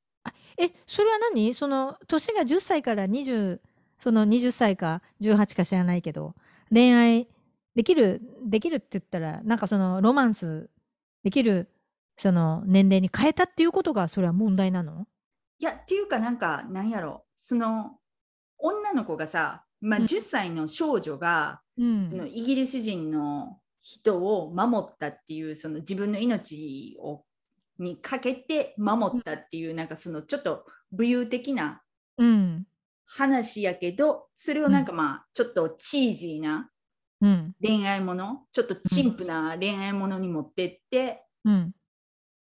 [0.57, 0.63] と。
[0.63, 1.53] え、それは何？
[1.53, 3.61] その、年が10歳から20、
[3.97, 6.35] その20歳か18か知らないけど、
[6.71, 7.27] 恋愛
[7.75, 10.69] できる、できるって言ったら、なんかその、ロマンス
[11.23, 11.69] できる、
[12.17, 15.07] その、年齢に変えたっていうことが、それは問題なの？
[15.59, 17.99] いやっていうかなんかなんやろその
[18.57, 20.05] 女の子がさ、まあ、うん。
[20.05, 22.09] 10歳の少女が、うん。
[22.09, 27.25] そのイギリス人の人を守ったっていうその自分の命を
[27.77, 31.83] にかけて守ったっていう、なんかそのちょっと武勇的な
[32.17, 32.65] うん。
[33.05, 36.70] 話やけどそれをなんかまあちょっとチーズーな
[37.21, 37.53] うん。
[37.61, 38.47] 恋愛もの？
[38.51, 41.71] ちょっと陳腐な恋愛ものに持ってって、うん。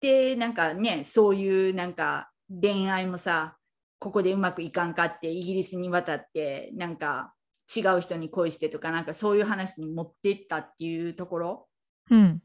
[0.02, 3.58] でなんかねそういうなんか恋愛もさ
[4.00, 7.34] ここでうまくいかんかってイギリスに渡ってなんか
[7.76, 11.68] 違う人に恋してとかなんかそういう話に持ってったっていうところ
[12.10, 12.42] うん。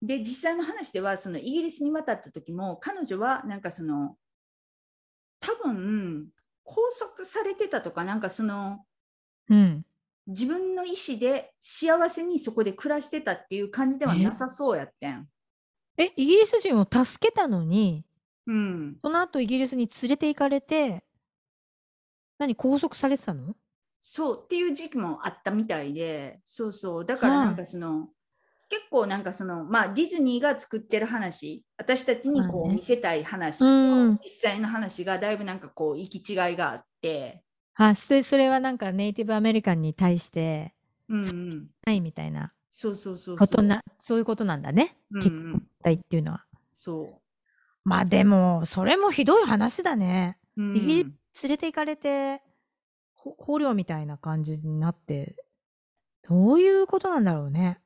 [0.00, 4.16] で実際の話ではそのイギリスに渡った時も彼女はなんかその
[5.40, 6.28] 多分
[6.64, 8.80] 拘束されてたとかなんかその
[9.50, 9.84] うん。
[10.26, 15.28] 自分の意思で幸せにそこで暮らしてたっていう感じではなさそうやってん。
[15.98, 18.04] え、イギリス人を助けたのに、
[18.46, 21.04] うん、その後イギリスに連れて行かれて、
[22.38, 23.54] 何、拘束されてたの？
[24.00, 26.40] そうっていう時期もあったみたいで。
[26.44, 27.06] そうそう。
[27.06, 28.08] だからなんかその、
[28.68, 31.64] 結構なんかそのまあディズニーが作ってる話。
[31.76, 34.20] 私たちにこう見せたい話と、うん。
[34.24, 40.74] 実際の話がだいぶなんかこう行き違いがあって、あ、それ、それはなんかネイティブアメリカンに対して、
[41.08, 44.96] うんうん、ないみたいなそうそうそうことな、そういうことなんだね。
[45.10, 46.44] うんう結ん、婚体っていうのは。
[46.74, 47.20] そ
[47.84, 50.38] まあでも、それもひどい話だね。
[50.56, 51.14] う、うんイギリ連
[51.50, 52.42] れて行かれて、
[53.14, 55.36] ほ捕虜みたいな感じになって、
[56.22, 57.80] どういうことなんだろうね。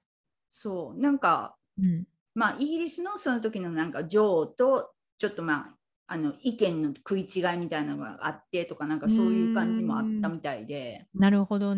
[0.50, 2.06] そうなんかうん。
[2.34, 5.74] まあイギリスのその時のなんか女王とちょっとまあ
[6.08, 11.74] あの意見の食い違いみたいなのがあってとかなんかそういう感じもあったみたいで、なるほど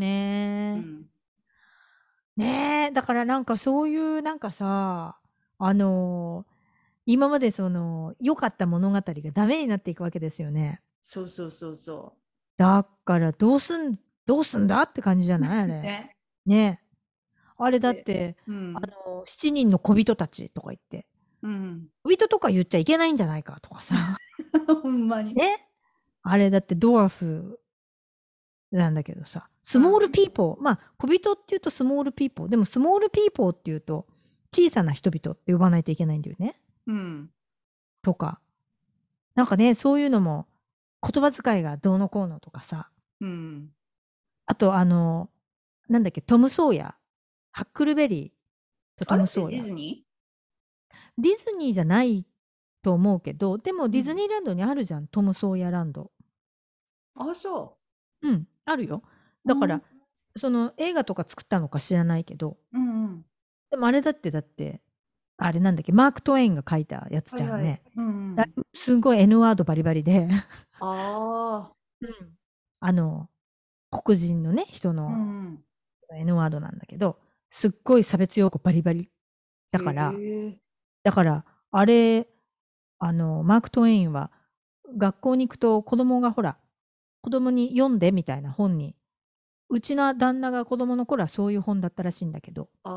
[0.72, 0.80] うね。
[0.80, 1.08] ん
[2.36, 5.18] ねえ、だからなんかそういうなんかさ、
[5.58, 6.58] あのー
[7.10, 10.82] 今までその良かった物語がダメになっていくわけですよね。
[11.02, 12.16] そうそうそうそ
[12.56, 15.40] だからどうすん、どうすんだって感じじゃう。
[15.40, 15.58] ない？
[15.62, 15.74] あれ。
[15.82, 16.88] ねねえ。
[17.58, 21.06] あれだって、うんあの、七人の小人たちとか言って、
[21.42, 23.94] うん、小人とか言っちゃいけないんじゃないかとかさ。
[24.82, 25.34] ほんまに。
[25.34, 25.68] ね？
[26.22, 27.60] あれだってドワーフ
[28.70, 34.06] なんだけどさ、 small people、まあ小人って言うと small people、でも small people って言うと
[34.54, 36.60] 小さな人々って呼ばないといけないんだよね。
[36.86, 37.30] うん、
[38.02, 38.40] とか。
[39.34, 40.48] なんかね、そういうのも
[41.00, 42.90] 言葉遣いがどうのこうのとかさ。
[43.20, 43.70] うん、
[44.46, 45.30] あとあの、
[45.88, 46.94] なんだっけ、トム・ソーヤ。
[47.52, 49.64] ハックルベリーとトム・ソーヤディ。
[49.68, 50.04] ズニ
[51.18, 52.26] ディズニーじゃない
[52.82, 56.10] と思うけど、でもディズニーランドにあるじゃん、トム・ソーヤランド。
[57.16, 57.76] ーあ、そ
[58.22, 59.02] うん、あるよ。
[59.44, 59.48] う。
[59.48, 59.82] だから、
[60.36, 63.24] その映画とか作ったのか知らないけど、うん、うん、
[63.70, 64.80] でもあれだってだって、
[65.36, 67.54] あれなんだっけ、マーク・トウェインが書いたやつじゃんね。
[67.54, 70.28] はいはいうんうんだすごい N ワードバリバリで、
[70.80, 71.72] あ
[72.80, 73.28] あの、
[73.90, 74.92] 黒人のね、人あ。
[74.92, 75.64] うのん
[76.14, 77.18] N ワードなんだけど、
[77.50, 79.10] すっごい差別用語バリバリ。
[79.72, 80.37] だから、へえ
[81.08, 82.28] だから、あれ、
[82.98, 84.30] あの、マーク・トウェインは、
[84.98, 86.58] 学校に行くと子供がほら、
[87.22, 88.94] 子供に読んでみたいな本に、
[89.70, 92.90] うちの旦那が子供の頃はそういう本だったらしいんだけど、あ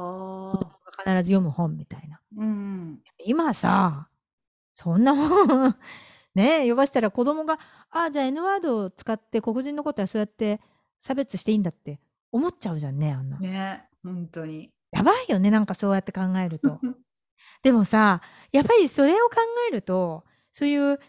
[0.52, 1.04] 子供あ。
[1.06, 2.20] が必ず読む本みたいな。
[2.36, 3.00] うん。
[3.26, 4.10] 今さ、
[4.74, 5.76] そんなもん、
[6.36, 7.60] ねえ、呼ばせたら子供が、
[7.92, 10.60] ああ、じゃあ N ワードを使って黒人のことはそうやって
[11.00, 12.02] 差別していいんだって
[12.34, 13.40] 思っちゃうじゃんね、あんな。
[13.40, 14.70] ね、本当に。
[14.92, 16.78] やばいよね、なんかそうやって考えると。
[17.64, 18.22] でもさ、
[18.52, 19.36] やっぱりそれを考
[19.70, 21.00] えると、そういう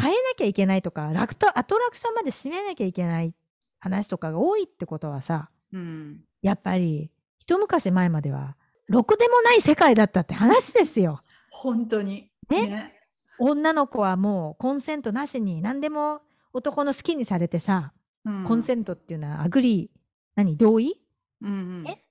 [0.00, 3.34] 変えなきゃいけないとか、ラクトアトラクションまで締めなきゃいけない
[3.78, 6.20] 話とかが多いってことはさ、うん。
[6.42, 8.56] やっぱり一昔前までは、
[8.88, 11.22] ろくでもない世界だったって話ですよ。
[11.50, 12.30] 本当に。
[12.48, 12.96] ね。
[13.38, 16.20] 女の子はもう consent なしに何でも
[16.52, 17.92] 男の好きにされてさ、
[18.24, 18.44] うん。
[18.44, 19.98] consent っていうのは agree、
[20.34, 21.00] 何同意？
[21.40, 21.86] うんうん。
[21.88, 22.04] え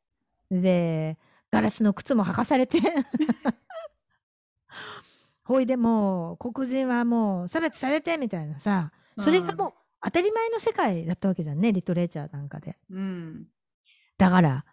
[0.49, 1.17] で、
[1.51, 2.79] ガラスの靴も履かされて、
[5.49, 12.77] ほいでもう黒人はもう差別されてみたいなさ、それがもう当たり前の世界だったわけじゃんね、リトレーチャーなんかで。
[12.91, 13.47] うん。
[14.19, 14.65] だから、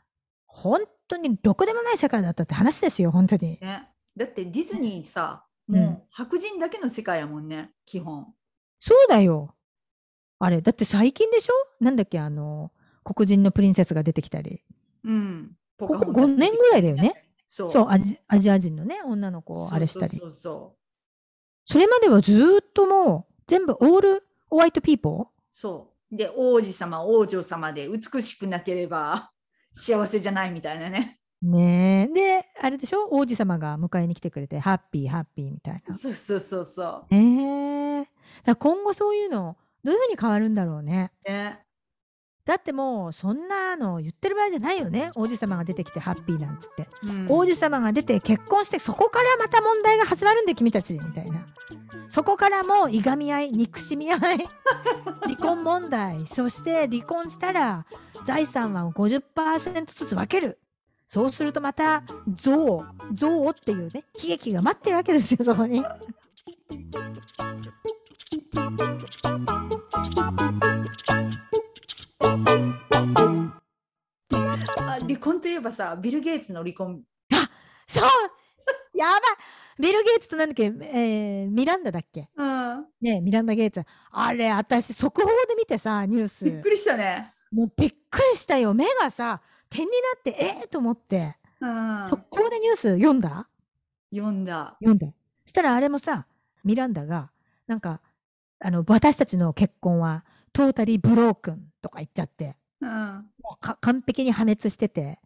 [0.44, 3.58] 本当にろくでもない世界だったって話ですよ、本当に。
[3.62, 3.88] ね。
[4.14, 8.34] だってディズニーさ、うんもう白人だけの世界やもんね、基本。
[8.78, 9.54] そうだよ。
[10.38, 11.54] あれ、だって最近でしょ？
[11.82, 12.70] なんだっけ、あの、
[13.02, 14.62] 黒人のプリンセスが出てきたり。
[15.04, 15.56] うん。
[15.78, 17.25] ここ5年ぐらいだよね。
[17.48, 17.70] そう。
[17.70, 20.18] そう、アジアジア人のね、女の子をあれしたり。
[20.18, 20.76] そうそうそう
[21.68, 25.84] それまではずーっともう、全部オールホワイトピーポそう。
[25.84, 26.16] そう。
[26.16, 29.32] で、王子様、王女様で美しくなければ
[29.74, 31.18] 幸せじゃないみたいなね。
[31.44, 32.14] ーねえ。
[32.14, 33.08] で、あれでしょ？
[33.10, 35.94] 王子様が迎えに来てくれて、ハッピー、ハッピーみたいな。
[35.98, 38.04] そうそうそうそねえ。
[38.04, 38.10] だか
[38.46, 41.12] ら今後そういうの、どういうふうに変わるんだろうね。
[41.26, 41.30] う。
[41.30, 41.65] ね。
[42.46, 45.10] だってもう、そんなの言ってる場合じゃないよね。
[45.16, 46.88] 王子様が出てきてハッピーなんつって。
[47.02, 51.46] うん王子様が出て結婚してそこからまた問題が始まるんで君たちみたいな
[52.08, 54.18] そこからもういがみ合い憎しみ合い
[55.22, 57.86] 離婚問題そして離婚したら
[58.24, 60.58] 財産は50%ずつ分ける
[61.06, 65.84] そうするとまた憎悪憎悪っていうね悲劇が待ってるわけですよそこに
[75.06, 77.02] 離婚といえばさ、ビル・ゲイツの離婚。
[77.88, 78.08] そう
[78.96, 79.20] やばい
[79.78, 82.28] ビル・ゲイツとなんだっけ、えーミランダだっけ？
[82.34, 82.86] うん。
[83.00, 87.32] ねえミランダ・ゲイツあれ私速報で見てさニュースびっくりしたね。
[87.52, 88.74] もうびっくりしたよ。
[88.74, 89.40] 目がさ、
[89.70, 90.30] 点になって、
[90.62, 92.06] えー、と思って、うん。
[92.08, 93.48] 速攻でニュース読んだ？
[94.14, 94.76] 読んだ。
[94.80, 95.06] 読んだ。
[95.44, 96.26] そしたらあれもさ、
[96.64, 97.30] ミランダが、
[97.68, 98.00] なんか、
[98.58, 103.30] あの、私たちの結婚は、トータリーブロークンとか言っちゃって、うん。
[103.42, 105.18] もうか完璧に破滅してて、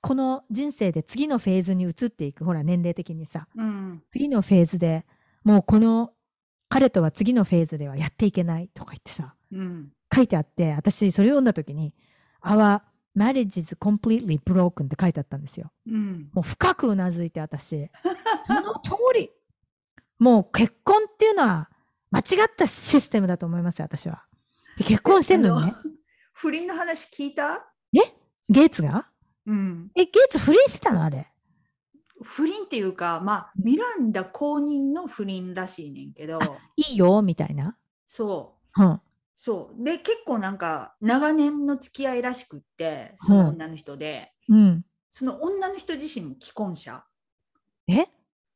[0.00, 4.02] この人生で次のフェーズに移っていく、ほら、年齢的にさ、うん。
[4.10, 5.06] 次のフェーズで
[5.44, 6.12] もうこの
[6.68, 9.92] 彼とは次のフェーズではやっていけないとか言ってさ、うん。
[10.12, 11.94] 書いてあって、私それを読んだ時に、
[12.42, 12.80] Our
[13.16, 15.70] marriage is completely broken って書いてあったんですよ。
[15.86, 16.30] うん。
[16.32, 17.90] もう深くうなずいて私、
[18.46, 19.30] その通り。
[20.18, 21.70] もう結婚っていうのは
[22.10, 24.24] 間違ったシステムだと思いますよ、私は。
[24.78, 25.82] で結婚してんのにねあ。
[26.34, 27.64] 不倫の話聞いた？
[28.50, 29.08] ゲイツが？
[29.46, 29.90] うん。
[29.96, 31.02] え、ゲイツ不倫してたの？
[31.02, 31.30] あれ。
[32.22, 36.38] 不倫っていうか、まあ、ミランダ公認の不倫らしいねんけど、
[36.76, 37.76] いいよ、みたいな。
[38.06, 38.82] そう。
[38.82, 39.00] うん。
[39.36, 39.84] そう。
[39.84, 44.84] で、結構なんか、長年の付き合いらしくって、その女の人で、うん。
[45.10, 47.04] その女の人自身も既婚者。
[47.88, 48.06] え？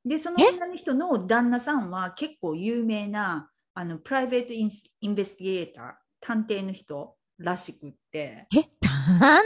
[0.04, 0.54] で、そのえ？
[0.56, 9.42] 女の人の旦那さんは結構有名な、あの、プライベートインスインベスティゲーター、探偵の人らしくって、え、探偵の嫁？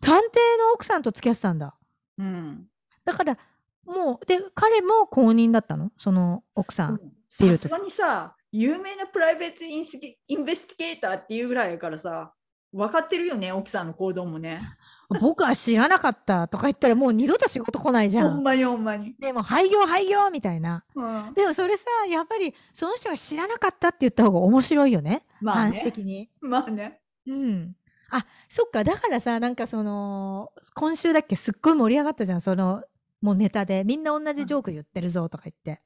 [0.00, 0.20] 探偵
[0.58, 1.76] の奥さんと付き合ってたんだ。
[2.18, 2.66] うん。
[3.04, 3.38] だから、
[3.84, 5.92] もう、で、彼も公認だったの？
[5.98, 7.00] その奥さん。
[7.40, 12.32] ビルとさすがにさ、有名なプライベートインスギインベスティゲーターっていうぐらいやからさ、
[12.72, 14.60] 分かってるよね、奥さんの行動もね。
[15.20, 18.30] 僕は知らなかったとか言ったらもう二度と仕事来ないじゃん。
[18.30, 19.14] ほんまにほんまに。
[19.18, 20.84] でも廃業廃業みたいな。
[20.94, 25.24] うん、でもそれさ、やっぱりその人が知らなかったって言った方が面白いよね。
[25.40, 25.80] まあね。
[25.82, 26.30] 的に。
[26.40, 27.00] まあね。
[27.26, 27.74] うん。
[28.10, 28.84] あ、そっか。
[28.84, 32.40] だからさ、なんかその、今週だっけすっごい盛り上がったじゃん。
[32.40, 32.82] その、
[33.20, 33.84] もうネタで。
[33.84, 35.82] みんな同じジョーク言ってるぞとか言って。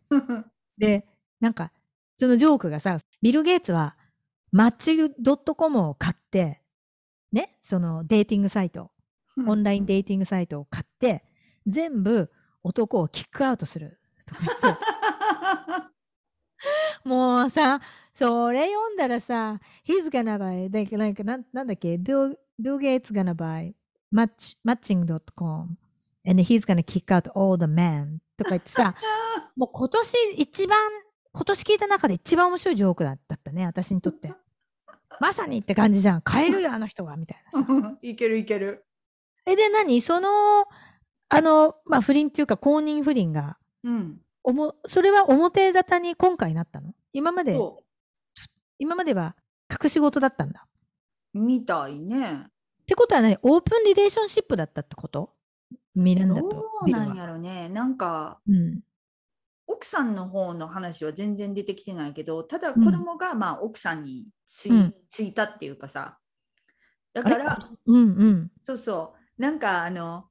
[0.79, 1.07] で、
[1.41, 1.73] なんか、
[2.17, 3.97] そのジョークがさ、ビル・ゲイツは、
[4.53, 4.97] マッチ
[5.57, 6.62] .com を買って、
[7.33, 8.91] ね、そのデーティングサイト、
[9.47, 11.25] オンラインデーティングサイトを買って、
[11.67, 12.31] 全部
[12.63, 14.83] 男をキックアウトするとか言って。
[17.05, 17.81] もうさ
[18.15, 23.75] それ読んだらさ He's gonna buy だなんかなんなんだっけ？Bill, Bill Gates gonna buy
[24.13, 25.77] match, matching.com
[26.25, 28.95] and he's gonna kick out all the men とか言ってさ
[29.57, 30.79] もう今年一番
[31.33, 34.33] 今年聞いた中で一番面白いジョークだったね私にとって
[35.21, 38.85] まさにって感じじゃん変えるよあの人がみたいなさ いけるいける。
[39.47, 40.01] えで何？
[40.01, 40.29] その
[41.29, 44.21] あのまあ不倫っていうか公認不倫がうん。
[44.45, 46.95] おもそれは表沙汰に今回なったの？
[47.13, 47.83] 今までそ
[48.79, 49.37] 今までは
[49.83, 50.67] 隠し事だったんだ
[51.35, 51.39] う。
[51.39, 52.47] みたいね。
[52.83, 53.37] ってことは何？
[53.43, 55.35] オープンリレーションシップだったってこと？
[55.95, 57.17] ミランダどとうなん。
[57.17, 57.69] やろね。
[57.69, 58.81] なんか、うん。
[59.83, 66.19] 奥さんの方の話は全然出てきてないけど、ただうん子供がまあ奥さんについ,、うんついたっていうかさ。
[67.13, 68.51] だから、うんうん。
[68.63, 69.43] そうそう。
[69.43, 70.27] なんかあの、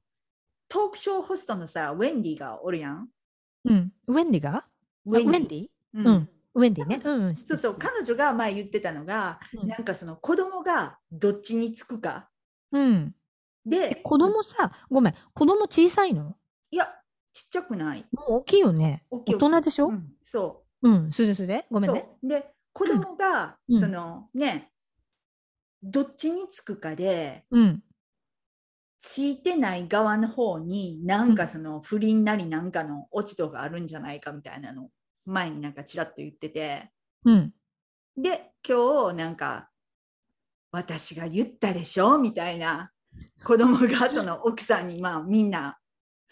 [0.68, 3.08] トークショーホストのさ、ウェンディがおるやん。
[3.66, 3.92] うん。
[4.06, 4.56] ウェンディが？
[4.56, 4.64] あ
[5.04, 7.02] ウェンディうんうんウェンディね。
[7.04, 7.36] うんうん。
[7.36, 12.30] そうそう、彼女が前言ってたのが、うんなんかその子供がどっちにつくか。
[12.72, 13.14] うん。
[13.66, 16.36] えで、子供さ、ごめん、子供小さいの？
[16.70, 16.88] いや、
[17.32, 18.06] ちっちゃくない。
[18.12, 19.04] もう大きいよね。
[19.10, 19.88] 大きい大人でしょ？
[19.88, 21.66] うん、そうん、すでで？
[21.70, 21.80] ごう。
[21.80, 22.08] めんね。
[22.22, 24.70] で、子供が、うんそのね、
[25.82, 27.82] どっちにつくかで、うん。
[29.04, 34.90] ついてない側の方になんかその不倫なりなんかの落ち度があるんじゃないかみたいなの
[35.26, 36.88] 前になんかちらっと言ってて
[37.24, 37.52] うん。
[38.16, 39.70] で今日なんか
[40.70, 42.16] 私が言ったでしょ？
[42.16, 42.92] みたいな
[43.44, 45.78] 子供がその奥さんにまあみんな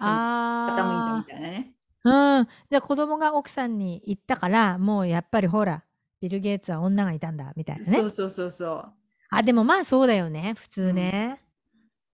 [0.01, 1.75] 傾いたあみたいなね。
[2.05, 2.39] あ。
[2.41, 2.49] うん。
[2.71, 5.85] じゃあ子供が奥さんに言ったから、もうやっぱりほら、
[6.21, 7.97] ビル・ゲイツは女がいたんだ、みたいなね。
[7.99, 8.93] そうそうそうそう。
[9.31, 11.41] あ、でもまあそうだよね、普通ね。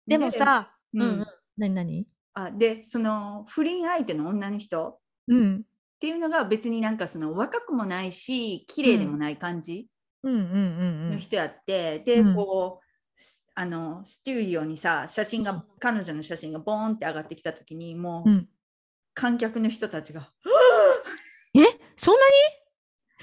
[0.06, 1.26] でもさ、ううんんうん。
[1.56, 2.06] 何何？
[2.34, 5.62] あでその不倫相手の女の人っうん。
[6.00, 9.88] ていうのが別になんかその若くもないし綺麗でもない感じ。
[10.22, 11.12] うんうんうんうん。
[11.12, 12.83] の人やって、で、うんこうす
[13.56, 15.62] あのステューディオにさ写真が、うん。
[15.78, 18.48] 彼女の写真がボーンって上がってきた時にもう、うん。
[19.14, 20.30] 観客の人たちが
[21.54, 21.60] え？
[21.94, 22.16] そん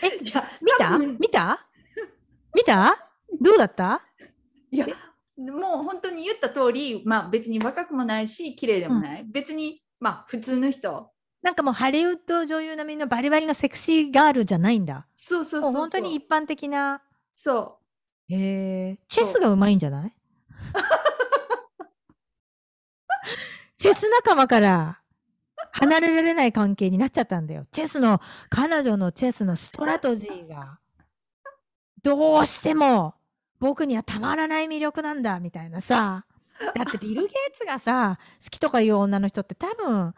[0.02, 0.30] なに？
[0.30, 0.98] いや見た？
[0.98, 1.68] 見た？
[2.56, 2.96] 見た？
[3.42, 4.02] どうだった？
[4.72, 4.88] いや
[5.38, 11.12] もう本当に言った通りまあ別に若くもないし綺麗でもない、別にまあ普通の人。
[11.42, 15.08] なんかもうハリウッド女優並みのバリバリのセクシーガールじゃないんだ。
[15.16, 15.74] そうそうそうそう。
[15.74, 17.02] 本当に一般的な。
[17.36, 17.80] そ
[18.30, 19.00] へえ。
[19.10, 20.14] チェスがうまいんじゃない？
[23.78, 25.02] チェス仲間から
[25.72, 27.66] 離れられない関係になっちゃったんだよ。
[27.72, 30.80] チェスの、彼女のチェスのストラトジーが、
[32.04, 33.16] どうしても
[33.60, 36.26] 僕にはたまらない魅力なんだ、みたいなさ。
[36.76, 40.14] だってビル・ゲイツがさ、好きとかいう女の人って多分、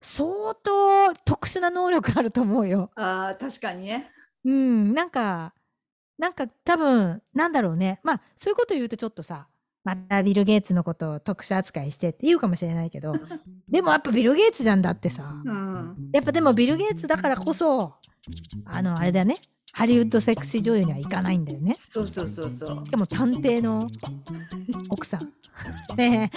[0.00, 2.90] 相当特殊な能力あると思うよ。
[2.96, 4.10] うあー確かにね
[4.44, 5.54] うん、なんか、
[6.18, 8.00] なんか多分、なんだろうね。
[8.02, 9.48] まあ、そういうこと言うとちょっとさ、
[9.84, 13.14] またビル・ゲイツのことを特殊扱いしてって言うかもしれないけど、
[13.68, 15.34] でもやっぱビル・ゲイツじゃんだってさ。
[15.44, 15.74] うん
[16.12, 17.94] やっぱでもビル・ゲイツだからこそ、
[18.64, 19.36] あの、あれだよね。
[19.72, 21.76] ハリウッドセクシー女優にはいかないんだよね。
[21.90, 23.88] そうそうそうそうしかも探偵の
[24.88, 25.32] 奥さん。
[25.96, 26.30] ね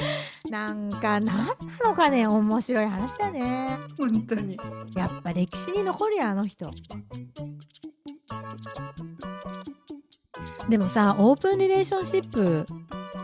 [0.46, 1.46] え、なんか、なんな
[1.86, 3.78] のかね、面白い話だね。
[3.98, 4.60] 本当に
[4.96, 6.72] やっぱ歴史に残るよあの人
[10.70, 12.66] でもさオープンリレーションシップ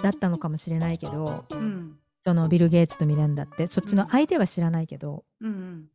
[0.02, 1.98] だったのかもしれないけどうん。
[2.22, 5.90] そのビル・ゲイツとミランダってそっちの相手は知らないけどうん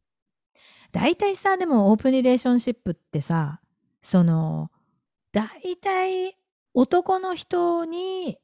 [0.93, 3.61] 大体さでもオープンリレーションシップってさ
[4.03, 4.71] その
[5.33, 6.37] 大体
[6.75, 8.39] 男の人に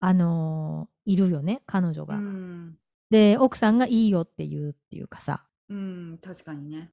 [0.00, 2.16] あのいるよね彼女うが。
[2.16, 2.76] ん。
[3.10, 5.44] で奥さんがいいよって言うっていうかさ。
[5.68, 6.90] うん確かにね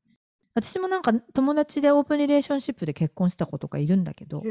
[0.57, 4.41] 私もなんか友達でオープンリレーションシップで結婚した子とかいるんだけど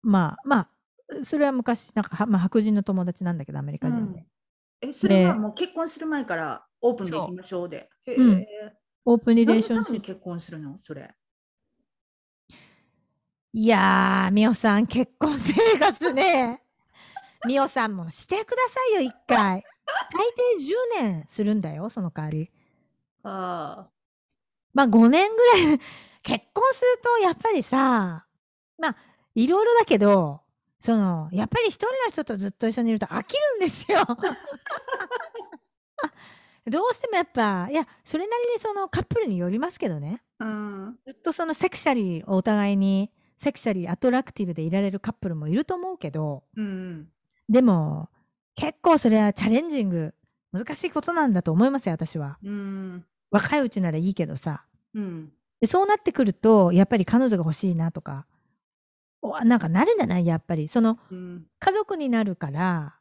[0.00, 4.24] まあまあそれは昔なんかは、まあ、白人の友達なんだけどアメリカ人で、
[4.80, 7.90] えそれはでもう結婚する前からオープンでいきましょうで。
[8.06, 8.46] へえうん。
[9.06, 10.02] オープンリレー何ションシップ。
[10.02, 10.78] 結婚するの？
[10.78, 11.10] それ。
[13.52, 16.62] いやーみおさん結婚生活ね。
[17.44, 19.36] みおさんもしてくださいよ一回。
[19.36, 19.62] 大
[21.00, 22.50] 抵10年するんだよその代わり。
[23.24, 23.88] あ
[24.72, 25.80] まあ5年ぐらい
[26.22, 28.26] 結婚するとやっぱりさ
[28.78, 28.96] まあ
[29.34, 30.42] いろいろだけど
[30.78, 34.00] そのやっぱり一人の人とずっと一緒にいると飽きるんですよ。
[36.66, 40.44] どうしてもやっぱいやそれなりにそのカップルによりますけどねあ。
[40.44, 40.98] うん。
[41.06, 47.08] ずっとその sexually お互いに sexually attractive でいられるカップルもいると思うけどうん。
[47.48, 48.08] でも
[48.54, 50.14] 結構それは challenging
[50.52, 52.38] 難しいことなんだと思いますよ、私は。
[52.42, 53.04] うん。
[53.30, 54.64] 若いうちならいいけどさ。
[54.94, 55.32] うん。
[55.60, 58.26] でそうなってくると、やっぱり彼女が欲しいなとか、
[59.22, 60.26] おなんかなるんじゃない？
[60.26, 60.68] やっぱり。
[60.68, 61.46] その、うん。
[61.58, 62.94] 家族になるから、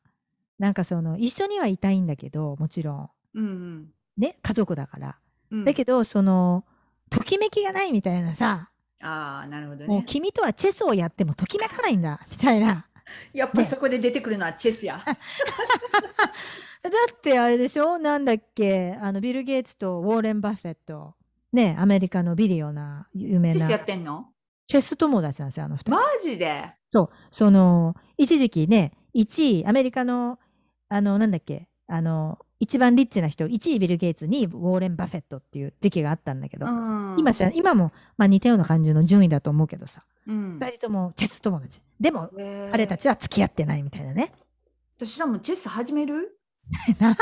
[0.57, 3.09] なんかその、一緒にはいたいんだけど、もちろん。
[3.35, 3.93] うん。
[4.17, 5.17] ね、家族だから。
[5.51, 5.63] うん。
[5.63, 6.65] だけど、その、
[7.09, 8.69] ときめきがないみたいなさ、
[9.01, 10.03] ああ、なるほどもうね。
[10.05, 12.85] 君とはチェスをやってもときめかないんだ、みたいな。
[13.33, 15.01] やっぱそこで出てくるのはチェスや。
[15.05, 17.99] だってあれでしょ？
[17.99, 18.97] なんだっけ？
[19.01, 19.99] あの、ビル・ゲイツと。
[19.99, 21.15] ウォーレン・バフェット。
[21.51, 23.59] ね、アメリカのビリオな、有名な。
[23.59, 24.27] チェスやってんの？
[24.67, 25.91] チェス友達なんですよ、あの二人。
[25.91, 26.69] マジで？
[26.89, 30.39] そう、その、一時期ね、1位、アメリカの、
[30.89, 37.15] あの、なんだっけ、あの、一番リッチな人、1位ビル・ゲイツ、2位ウォーレン・バフェットっていう時期があったんだけど、うん。
[37.17, 40.59] 今知ら今も、まあ似たような感じの順位だと思うけどさ、うん。
[40.59, 41.81] 二人ともチェス友達。
[41.99, 42.29] でも、
[42.71, 44.31] 彼たちは付き合ってないみたいなね。
[44.97, 46.37] 私らもチェス始める？
[46.99, 47.17] な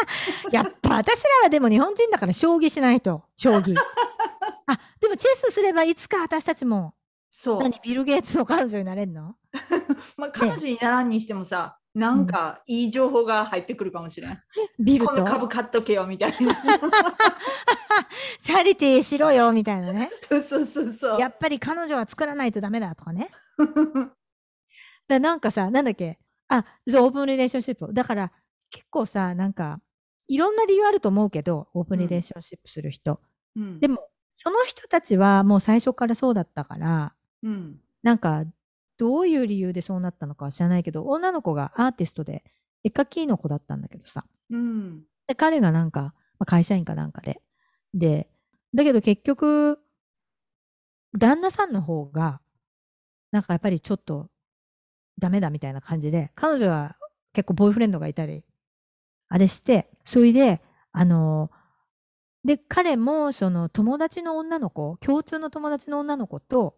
[0.51, 3.73] やっぱ私らはでも日本人だから将棋しないと、将棋。
[4.67, 6.93] あ、でもチェスすればいつか私たちも、
[7.29, 7.63] そう。
[7.63, 9.35] 何、ビル・ゲイツの彼女になれるの？
[10.17, 14.37] まあ、彼女にならんにしてもさ、なんかいい情報が入ってくるかもしれん。
[14.79, 16.53] ビルこの株と買っとけよみたいな。
[18.41, 20.11] チャリティーしろよみたいなね。
[20.29, 21.19] そうそうそうそう。
[21.19, 23.29] やっぱり彼女は作らないとダメだとかね。
[25.07, 26.17] だなんかさ、なんだっけ？
[26.49, 27.93] あ、そう、オープンリレーションシップ。
[27.93, 28.31] だから、
[28.69, 29.81] 結構さ、なんか、
[30.27, 33.19] いろんな理由あると思うけど、オープンリレーションシップする人。
[33.55, 37.81] うんでも、その人たちはもう最初からそうだったから、うん。
[38.03, 38.43] なんか、
[38.97, 42.43] どういう理由でそうなったのかは知らないけど、女の子がアーティストで、
[42.83, 44.25] 絵描きの子だったんだけどさ。
[44.49, 45.03] うん。
[45.27, 47.41] で、彼がなんか、まあ会社員かなんかで。
[47.93, 48.29] で、
[48.73, 49.79] だけど結局、
[51.17, 52.41] 旦那さんの方が、
[53.31, 54.29] なんかやっぱりちょっと
[55.19, 56.97] ダメだみたいな感じで、彼女は
[57.33, 58.43] 結構ボーイフレンドがいたり、
[59.29, 61.51] あれして、それで、あの、
[62.43, 66.75] で、彼もその友達の女の子、共通の友達の女の子と、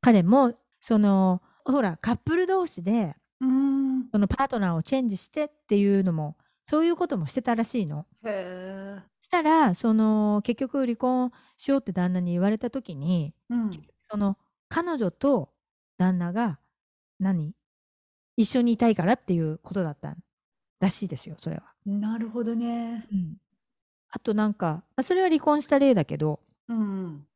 [0.00, 4.08] 彼も、その、ほら、カップル同士で、うん。
[4.12, 8.06] そのパートナーをチェンジしてっていうのも、そういうこともしてたらしいの。
[8.24, 9.02] へえ。
[9.20, 13.70] したら、その、結局離婚しようって旦那に言われた時に、うん。
[14.10, 15.52] その、彼女と
[15.96, 16.58] 旦那が、
[17.18, 17.54] 何？
[18.36, 20.16] 一緒にいたいからっていうことだった
[20.78, 21.74] らしいですよ、それは。
[21.84, 23.08] なるほどね。
[24.10, 27.26] あとなんか、まあ、それは離婚した例だけど、うん。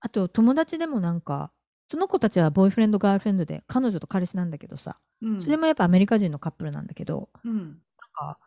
[0.00, 1.50] あと友達でもなんか、
[1.90, 5.42] その子たちはボーイフレンド、ガールフレンドで、彼女と彼氏なんだけどさ、うん。
[5.42, 7.54] それもやっぱアメリカ人のカップルなんだけど、うん。
[7.58, 7.74] なん
[8.12, 8.38] か、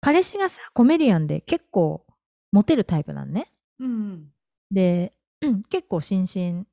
[0.00, 2.06] 彼氏がさ、コメディアンで結構
[2.52, 3.52] モテるタイプなんね。
[3.78, 4.28] うん。
[4.70, 5.12] で、
[5.42, 6.66] う ん結構新進、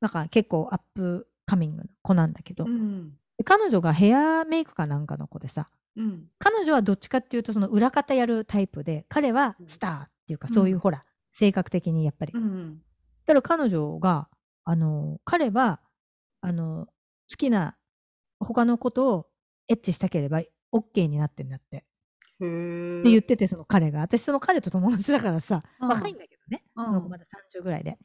[0.00, 3.12] なんか結構アップカミングの子なんだけど、うん。
[3.36, 6.28] で彼女がヘアメイクかなんかの子でさ、うん。
[6.38, 12.32] 彼女はどっちかっていうとその裏方やるタイプで、彼はスターっていうかそういううんほら、性格的にやっぱり。
[12.34, 12.82] うん。
[13.26, 14.28] だから彼女が、
[14.64, 15.80] あの、彼は、
[16.40, 16.86] あの、
[17.30, 17.76] 好きな
[18.40, 19.28] 他の子と
[19.68, 20.42] エッチしたければ
[20.72, 21.78] OK になってんだって。
[21.78, 21.82] っ
[22.38, 24.00] て言ってて、その彼が。
[24.00, 26.64] 私、その彼と友達だからさ、うん若いんだけどね。
[26.76, 27.24] うんその子まだ
[27.58, 27.98] 30ぐらいで。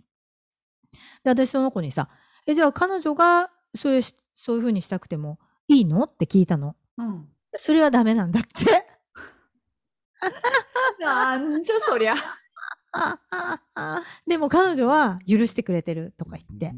[1.23, 2.09] で、私、その子にさ、
[2.45, 6.03] え、じゃあ彼女がそういうし、そういう風にしたくてもいいの？
[6.03, 6.75] って聞いたの。
[6.97, 7.27] うん。
[7.55, 8.49] それはダメなんだって。
[10.99, 12.15] なんじゃそりゃ。
[14.27, 16.73] でも彼女は許してくれてるとか言って。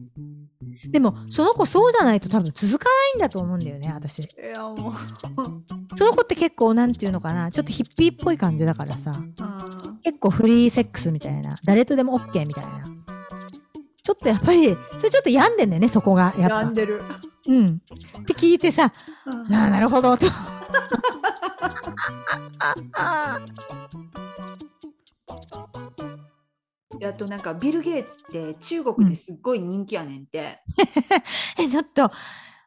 [0.89, 4.19] でも、その子そうじゃないと多分続かないんだと思うんだよね、私。
[4.19, 5.95] いやもう。
[5.95, 9.35] その子って結構なんていうのかな、ちょっとヒッピーっぽい感じだからさ、うん。
[10.03, 12.85] 結構フリーセックスみたいな、誰とでも OK みたいな。
[14.03, 16.33] ちょっとやっぱり、それちょっと病んでんだよね、そこが。
[16.37, 16.73] やっぱ病ん。
[16.73, 17.03] でる。
[17.47, 17.67] うん。
[17.67, 18.91] って聞いてさ、
[19.25, 20.25] うんああ、なるほど、と。
[22.93, 23.39] あ
[27.13, 30.59] となんかビル・ゲイツって中国ですっごい人気やねんて。
[31.59, 32.11] え、ちょっと、は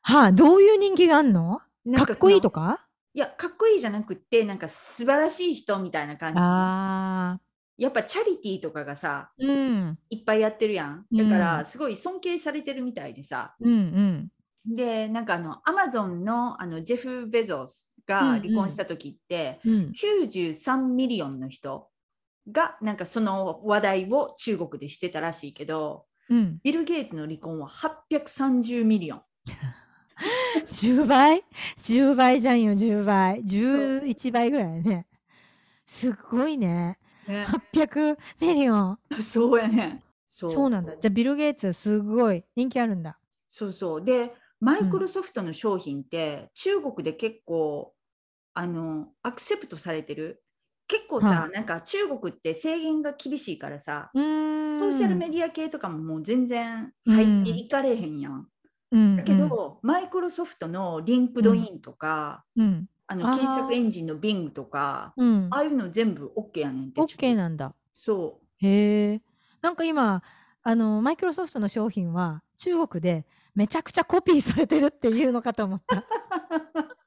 [0.03, 1.61] あ、どういう人気があんの？
[1.85, 2.61] なんかっこいいとか？
[2.61, 6.41] かいや、かっこいいじゃなくって、なんか素晴らしい人みたいな感じ。
[6.41, 7.41] ああ、
[7.79, 11.07] やっぱチャリティーとかがさ、うん、いっぱいやってるやん。
[11.13, 13.55] だかうら、んすごい尊敬されてるみたいでさ。
[13.61, 14.31] うん、うん。
[14.67, 21.89] で、なんかあの、アマゾンのあのジェフ・ベゾスがうんうん離婚した時って、うん、93 million の人
[22.51, 26.59] が、なんかその話題を中国でしてたらしいけど、うん。
[26.63, 29.23] ビル・ゲイツの離婚は830 million。
[30.67, 31.45] 10倍
[31.79, 33.43] ?10 倍じゃんよ、10倍。
[33.43, 35.07] 11倍ぐらいね。
[35.87, 36.99] すごいね。
[37.27, 38.99] ね、800 million。
[39.23, 40.03] そうやね。
[40.29, 40.97] そうそうなんだ。
[40.97, 43.19] じゃあ、ビル・ゲイツ、すごい人気あるんだ。
[43.49, 44.05] そうそう。
[44.05, 47.95] で、マイクロソフトの商品って、中国で結構
[48.55, 50.44] あの accept されてる。
[50.87, 54.11] 結構さ、はなんか中国って制限が厳しいからさ。
[54.15, 58.49] ソーシャルメディア系とかももう全然入っていかれへんやん。
[58.93, 62.87] うんだけど、マイクロソフトの LinkedIn とか、うん。
[63.07, 65.49] あの検索エンジンの Bing とか、うん。
[65.51, 67.01] ああいうの全部 OK やねんって。
[67.01, 67.75] OK なんだ。
[67.95, 69.23] そへえ。
[69.63, 70.23] なんか今、
[70.63, 76.05] あの、マイクロソフトの商品は中国でめちゃくちゃコピーされてるっていうのかと思った。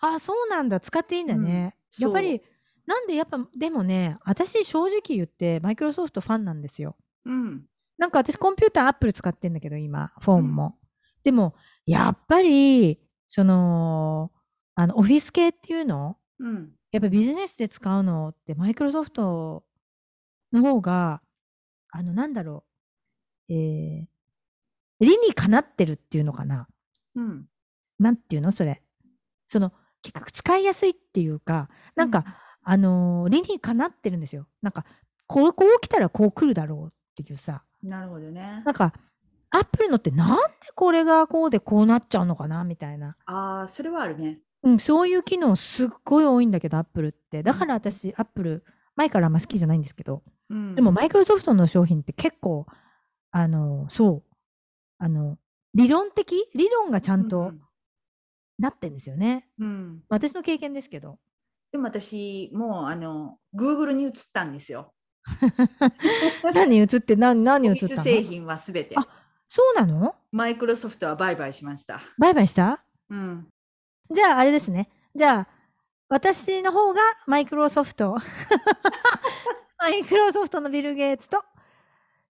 [0.00, 0.80] あ、そうなんだ。
[0.80, 1.76] 使っていいんだね。
[1.98, 2.42] うんやっぱり、
[2.84, 6.94] なんでやっぱ、でもね、私正直言ってマイクロソフトファンなんですよ。
[7.24, 7.32] う。
[7.32, 7.66] うん。
[7.96, 10.78] なんか私コンピューターアップル使ってんだけど、今、フォンも。
[11.24, 11.54] でも、
[11.86, 14.30] やっぱり、その、
[14.74, 16.18] あの、オフィス系っていうの？
[16.38, 16.72] うん。
[16.92, 19.64] やっぱビジネスで使うのってマイクロソフト
[20.52, 21.22] の方が、
[21.90, 22.64] あの、なんだろ
[23.48, 24.06] う、えー、
[25.00, 26.68] 理にかなってるっていうのかな。
[27.14, 27.46] うん。
[27.98, 28.82] なんていうのそれ。
[29.48, 29.72] その、
[30.06, 32.24] 結局使いやすいっていうか、なんか、
[32.62, 34.46] あのー理にかなってるんですよ。
[34.62, 34.84] なんか、
[35.26, 37.64] こう、こう来たらこう来るだろうっていうさ。
[37.82, 38.70] なるほどねな。
[38.70, 38.92] んか、
[39.50, 40.42] アップルのってなんで
[40.76, 43.16] これがこうでこうなっちゃうのかなみたいな。
[43.26, 44.40] ああ、それはあるね。
[44.62, 47.42] うん、そういう機能すっごい多いんだけど、アップルって。
[47.42, 52.66] だから私、アップル、前からあんま好きじゃないんですけど、うん、でもマイクロソフトの商品って結構、
[53.32, 54.34] あの、そう、
[54.98, 55.36] あの、
[55.74, 56.48] 理論的？
[56.54, 57.52] 理論がちゃんと
[58.58, 59.48] なってんですよね。
[59.58, 60.02] うん、うん。
[60.08, 61.18] 私の経験ですけど。
[61.72, 64.92] でも私、もう、あの、Google に移ったんですよ。
[66.54, 68.02] 何映って、何、何映オフィったの？
[68.02, 68.94] ス製品はすべて。
[68.96, 69.06] あ
[69.48, 70.14] そうなの？
[70.32, 72.00] マイクロソフトは売買しました。
[72.18, 72.84] バイバイした？
[73.10, 73.48] うん。
[74.12, 74.88] じゃあ、あれですね。
[75.14, 75.48] じゃあ、
[76.08, 78.16] 私の方がマイクロソフト。
[79.78, 81.44] マイクロソフトのビル・ゲイツと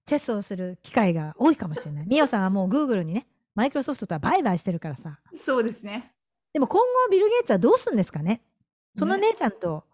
[0.07, 2.07] チェスをする機会が多いかもしれない。
[2.07, 5.21] ミオさんはもう Google にね、マイクロソフトとは売買してるからさ。
[5.39, 6.16] そうですね。
[6.57, 8.41] でも今後ビル・ゲイツはどうするんですかね？
[8.95, 9.85] そのね姉ちゃんと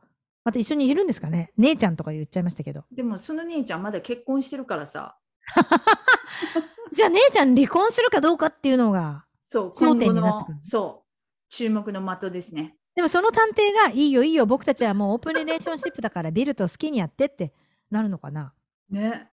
[0.44, 1.52] また一緒にいるんですかね？
[1.56, 2.84] 姉ちゃんとか言っちゃいましたけど。
[2.92, 5.16] でも、その姉ちゃんまだ結婚してるからさ。
[6.92, 9.24] じゃあ姉ちゃん離婚するかどうかっていうのが。
[9.48, 11.08] そう、焦今後点になってくる、のそう、
[11.48, 12.76] 注目の的ですね。
[12.94, 17.52] でもその探偵がいいよいいよ僕たちはもうオープンリレーションシップだからビルと好きにやってって
[17.90, 18.54] なるのかな？
[18.88, 19.30] ね。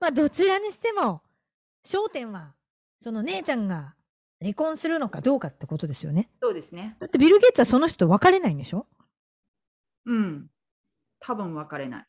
[0.00, 1.22] まあどちらにしても
[1.84, 2.54] 焦点は
[2.98, 3.94] その姉ちゃんが
[4.40, 6.28] 離婚するのかどうかってことですよね。
[6.42, 6.96] そうですね。
[7.00, 8.86] だってビル・ゲイツはその人と別れないんでしょ？
[10.04, 10.50] うん。
[11.20, 12.06] 多分別れない。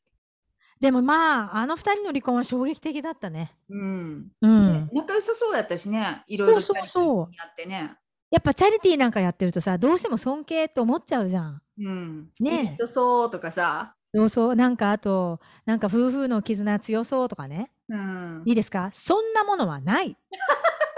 [0.80, 3.56] でもまああの二人の離婚は衝撃的だったね。
[3.70, 4.32] うん。
[4.42, 4.74] うん。
[4.74, 6.24] ね仲良さそうやったしね。
[6.28, 7.96] いろいろそうそうやってね。
[8.30, 11.62] やっぱチャリティーなんかやってるとさどうしても尊敬って思っちゃうじゃん。
[11.80, 12.30] うん。
[12.42, 13.96] ねえそうとかさ。
[14.14, 18.44] そうそうなんかあとなんか夫婦の絆強そうとかねうん。
[18.46, 18.90] いいですか？
[18.92, 20.18] そんなものはない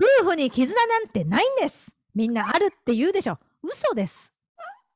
[0.00, 1.94] 夫婦に絆なんてないんです。
[2.14, 3.38] みんなあるって言うでしょ。
[3.62, 4.32] 嘘です。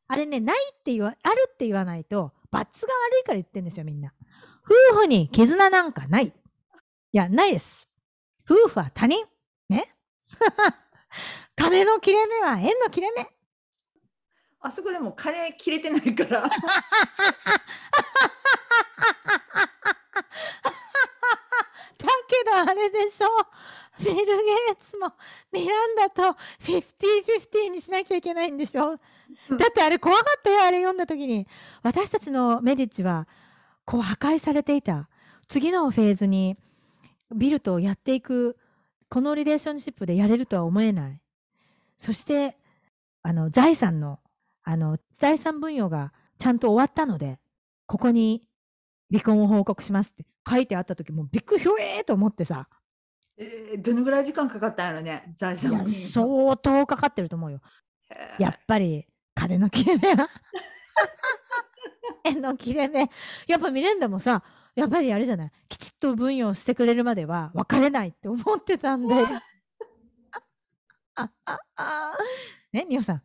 [0.09, 4.13] あれねないって言わあるって言わないとバツが悪いから言ってんですよみんな。
[4.65, 6.29] 夫婦に絆なんかない。
[6.29, 6.33] い
[7.13, 7.91] やないです。
[8.49, 9.25] 夫婦は他人。
[9.69, 9.95] ね。
[11.55, 13.29] 金の切れ目は縁の切れ目。
[14.61, 16.41] あそこでも金切れてないから。
[16.49, 16.51] だ
[22.29, 23.29] けどあれでしょ
[24.01, 24.25] ビル・ゲイ
[24.79, 25.13] ツも
[25.53, 26.23] ミランダと
[26.61, 28.99] 50-50にしなきゃいけないんでしょ？
[29.51, 29.59] うん。
[29.59, 31.47] だってあれ怖かったよあれ読んだ時に。
[31.83, 33.29] 私たちのメリッジは
[33.85, 35.09] こう破壊されていた
[35.47, 36.57] 次のフェーズに
[37.35, 38.57] ビルとやっていく
[39.09, 41.21] このリレーションシップでやれるとは思えない。
[41.99, 42.57] そして
[43.23, 44.19] あの財産の
[44.65, 47.39] あの財産分与がちゃんと終わったので
[47.87, 48.43] ここに
[49.11, 52.67] 離婚を報告しますって書いてあった時もうびっくりひょえーと思ってさ
[53.37, 55.91] えーどのぐらい時間かかったんやろね、財産に。
[55.91, 57.61] 相当かかってると思うよ。
[58.39, 60.29] やっぱり金の切れ目は
[62.25, 63.11] 縁 の切れ目。
[63.49, 64.45] やっぱミレンダもさ
[64.77, 65.53] やっぱりあれじゃない？
[65.69, 69.15] きちっと分与をしてくれるまでは別れないって思ってたんで。
[71.17, 72.17] あああ
[72.73, 73.23] ねみおさん。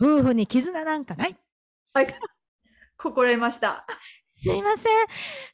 [0.00, 1.36] 夫婦に絆なんかない。
[1.94, 2.06] はい。
[2.96, 3.86] 心得ました。
[4.32, 4.92] すいません。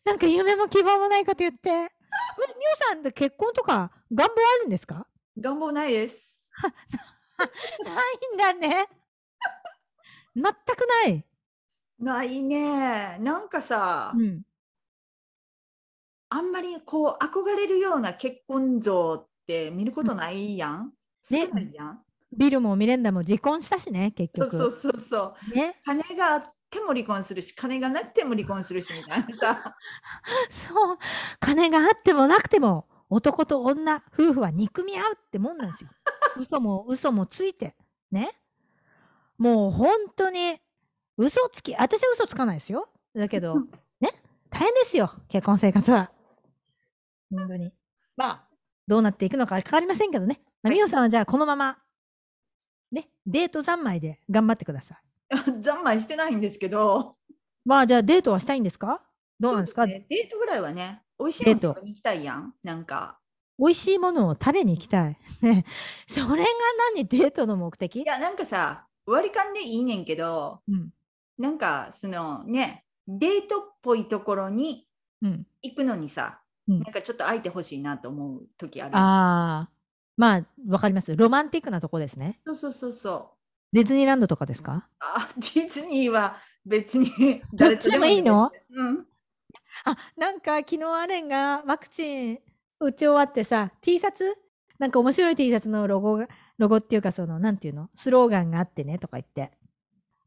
[0.05, 1.93] なんか夢も希望もないこと言って
[2.39, 5.07] みみおさんって結婚とか願望あるんですか？
[5.39, 6.17] 願望ないです。
[7.85, 8.89] ないんだね
[10.35, 11.25] 全くない、
[11.99, 13.19] ないね。
[13.21, 14.43] なんかさ、うん、
[16.29, 20.93] あんまりこう憧れるような結婚像って見ることないやん。
[21.31, 22.05] ね少ないやん？
[22.33, 25.55] ビルもミレンダも離婚したしね結局そうそうそうそう。
[25.55, 29.75] ね金があっても離婚するし、金がなくても離婚するしみたいなさ。
[30.51, 30.99] そう
[31.41, 35.91] 金があってもなくても男と女夫婦は憎み合うってもんなんですよ
[36.37, 37.75] 嘘も嘘もついて
[38.11, 38.31] ね
[39.39, 40.61] もう本当に
[41.19, 42.89] 嘘つき、私は嘘つかないですよ。
[43.15, 43.57] だけど、
[44.01, 44.11] ね、
[44.51, 46.13] 大変ですよ、結婚生活は。
[47.31, 47.73] 本当に。
[48.17, 48.49] まあ、
[48.87, 50.41] どうなっていくのか変わりませんけどね。
[50.63, 51.79] まあ、はいみおさんはじゃあこのまま、
[52.93, 55.08] ね、デート三昧で頑張ってください。
[55.61, 57.15] ざんまいしてないんですけど。
[57.65, 59.03] まあ、じゃあデートはしたいんですか？
[59.41, 62.55] どうなんですか、デートぐらいはね、美味しいものに行きたいやん。
[62.63, 63.19] なんか。
[63.59, 65.19] 美味しいものを食べに行きたい。
[65.43, 65.65] ね、
[66.09, 66.49] それが
[66.95, 67.07] 何？
[67.07, 68.03] デートの目的？
[68.03, 70.91] いや、なんかさ、割り勘でいいねんけど、うん。
[71.39, 74.87] なんか、そのね、デートっぽいところに
[75.23, 75.47] うん。
[75.63, 78.97] 行くのにさ、うんなんかちょっと空いてほしいなと思う時ある。
[78.97, 79.71] ああ、
[80.17, 81.17] まあ、わかります。
[81.17, 82.41] ロマンティックなとこですね。
[82.45, 83.38] そうそうそうそう。
[83.73, 84.89] ディズニーランドとかですか？
[85.01, 88.51] あ、ディズニーは別にどっちでもいいの？
[88.71, 89.07] うん。
[89.85, 92.39] あ、なんか昨日アレンがワクチン
[92.81, 94.37] 打ち終わってさ、T シャツ？
[94.79, 97.91] なんか面白い T シャツのロゴが、ロゴっていうかその、なんていうの？
[97.95, 99.53] スローガンがあってねとか言って。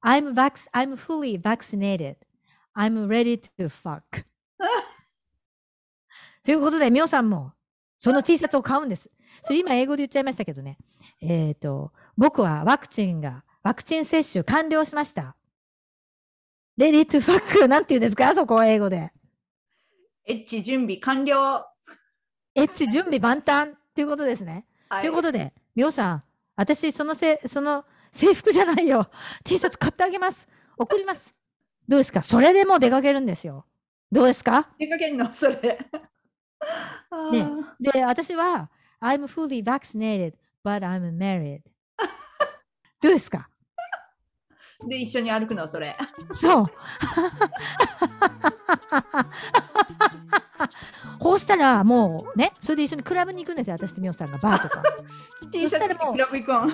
[0.04, 2.18] I'm, vax I'm fully vaccinated.
[2.76, 4.02] I'm ready to fuck.
[6.44, 7.54] ということで、みおさんも
[8.04, 9.12] その T シャツを買うんです。
[9.44, 10.80] それ今英語で言っちゃいましたけどね。
[11.22, 15.36] えっ、と、僕はワクチンが、ワクチン接種完了しました。
[16.80, 18.34] ready to fuck なんて言うんですか？
[18.34, 19.12] そこは英語で。
[20.26, 21.68] エッチ準備完了。
[22.56, 24.66] エッチ準備万端っていうことですね。
[24.90, 26.24] はということで、みおさん、
[26.56, 29.12] 私、そのせ、その制服じゃないよ。
[29.44, 30.48] T シャツ買ってあげます。
[30.76, 31.36] 送ります。
[31.88, 32.24] どうですか？
[32.24, 33.68] それでもう出かけるんですよ。
[34.12, 34.70] どうですか？
[34.80, 35.32] 出かけんの？
[35.32, 35.78] それ。
[37.32, 37.48] ね
[37.80, 38.70] で、私は、
[39.02, 40.34] I'm fully vaccinated,
[40.64, 41.62] but I'm married.
[43.02, 43.48] どうですか？
[44.88, 45.96] で、一緒に歩くのそれ。
[46.34, 46.66] そう。
[51.20, 53.76] こうしたら、もうね、それで一緒にクラブに行くんですよ。
[53.76, 54.82] 私とみおさんがバーとか。
[55.52, 56.72] T シャツでクラブ行くん。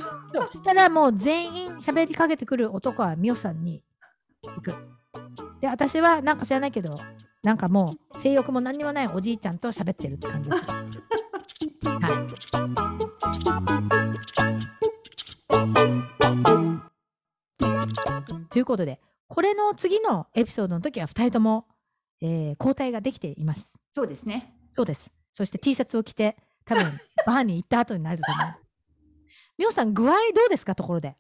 [0.52, 3.84] そしたらもう全員喋りかけてくる男はミオさんに
[4.44, 4.74] 行く。
[5.60, 6.98] で、私はなんか知らないけど、
[7.44, 10.64] なんかもう性欲も何にもないおじいちゃんと喋ってるって感じです。
[10.66, 10.78] は
[18.44, 18.48] い。
[18.50, 21.66] ということで、これの次のエピソードの時は2人とも、
[22.22, 23.76] えー交代ができています。
[23.96, 24.54] そうですね。
[24.72, 25.12] そうです。
[25.32, 28.56] そして T シャツを着て、多分バーに行った後になると思う。
[29.60, 30.76] みおさん、具合どうですか？
[30.76, 31.16] ところで。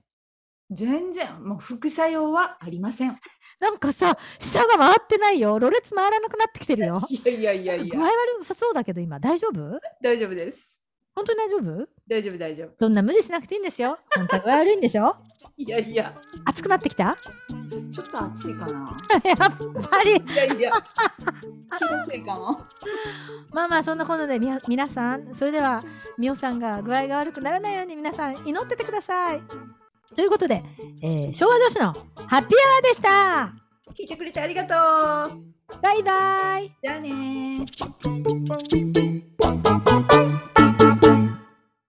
[0.70, 3.18] 全然、もう副作用はありません。
[3.60, 5.58] なんかさ、下が回ってないよ。
[5.60, 7.06] ろれつ回らなくなってきてるよ。
[7.10, 8.08] いやいやいやい具合や、
[8.42, 9.80] 悪そうだけど今、大丈夫？
[10.02, 10.82] 大丈夫です。
[11.16, 11.88] 本当に大丈夫？
[12.08, 12.70] 大丈夫、大丈夫。
[12.78, 13.98] そんな無理しなくていいんですよ。
[14.16, 15.16] 本当は具合悪いんでしょ？
[15.58, 16.14] いやいや、
[16.46, 17.18] 暑くなってきた？
[17.92, 18.98] ちょっと暑いかな。
[19.24, 19.38] やっ
[19.90, 20.12] ぱり。
[20.18, 20.72] いやいや、
[21.80, 22.70] 気のせいかな。
[23.52, 25.82] まあまあ、そんなことでみな皆さん、それでは、
[26.18, 29.42] みおさんが具合が悪くならないように皆さん祈っててください。
[30.16, 30.64] ということで、
[31.02, 33.52] えー昭和女子のハッピーアワーでした。
[33.98, 34.76] 聞いてくれてありがと
[35.36, 35.42] う。
[35.82, 36.72] バイバイ。
[36.82, 37.66] じゃあねー。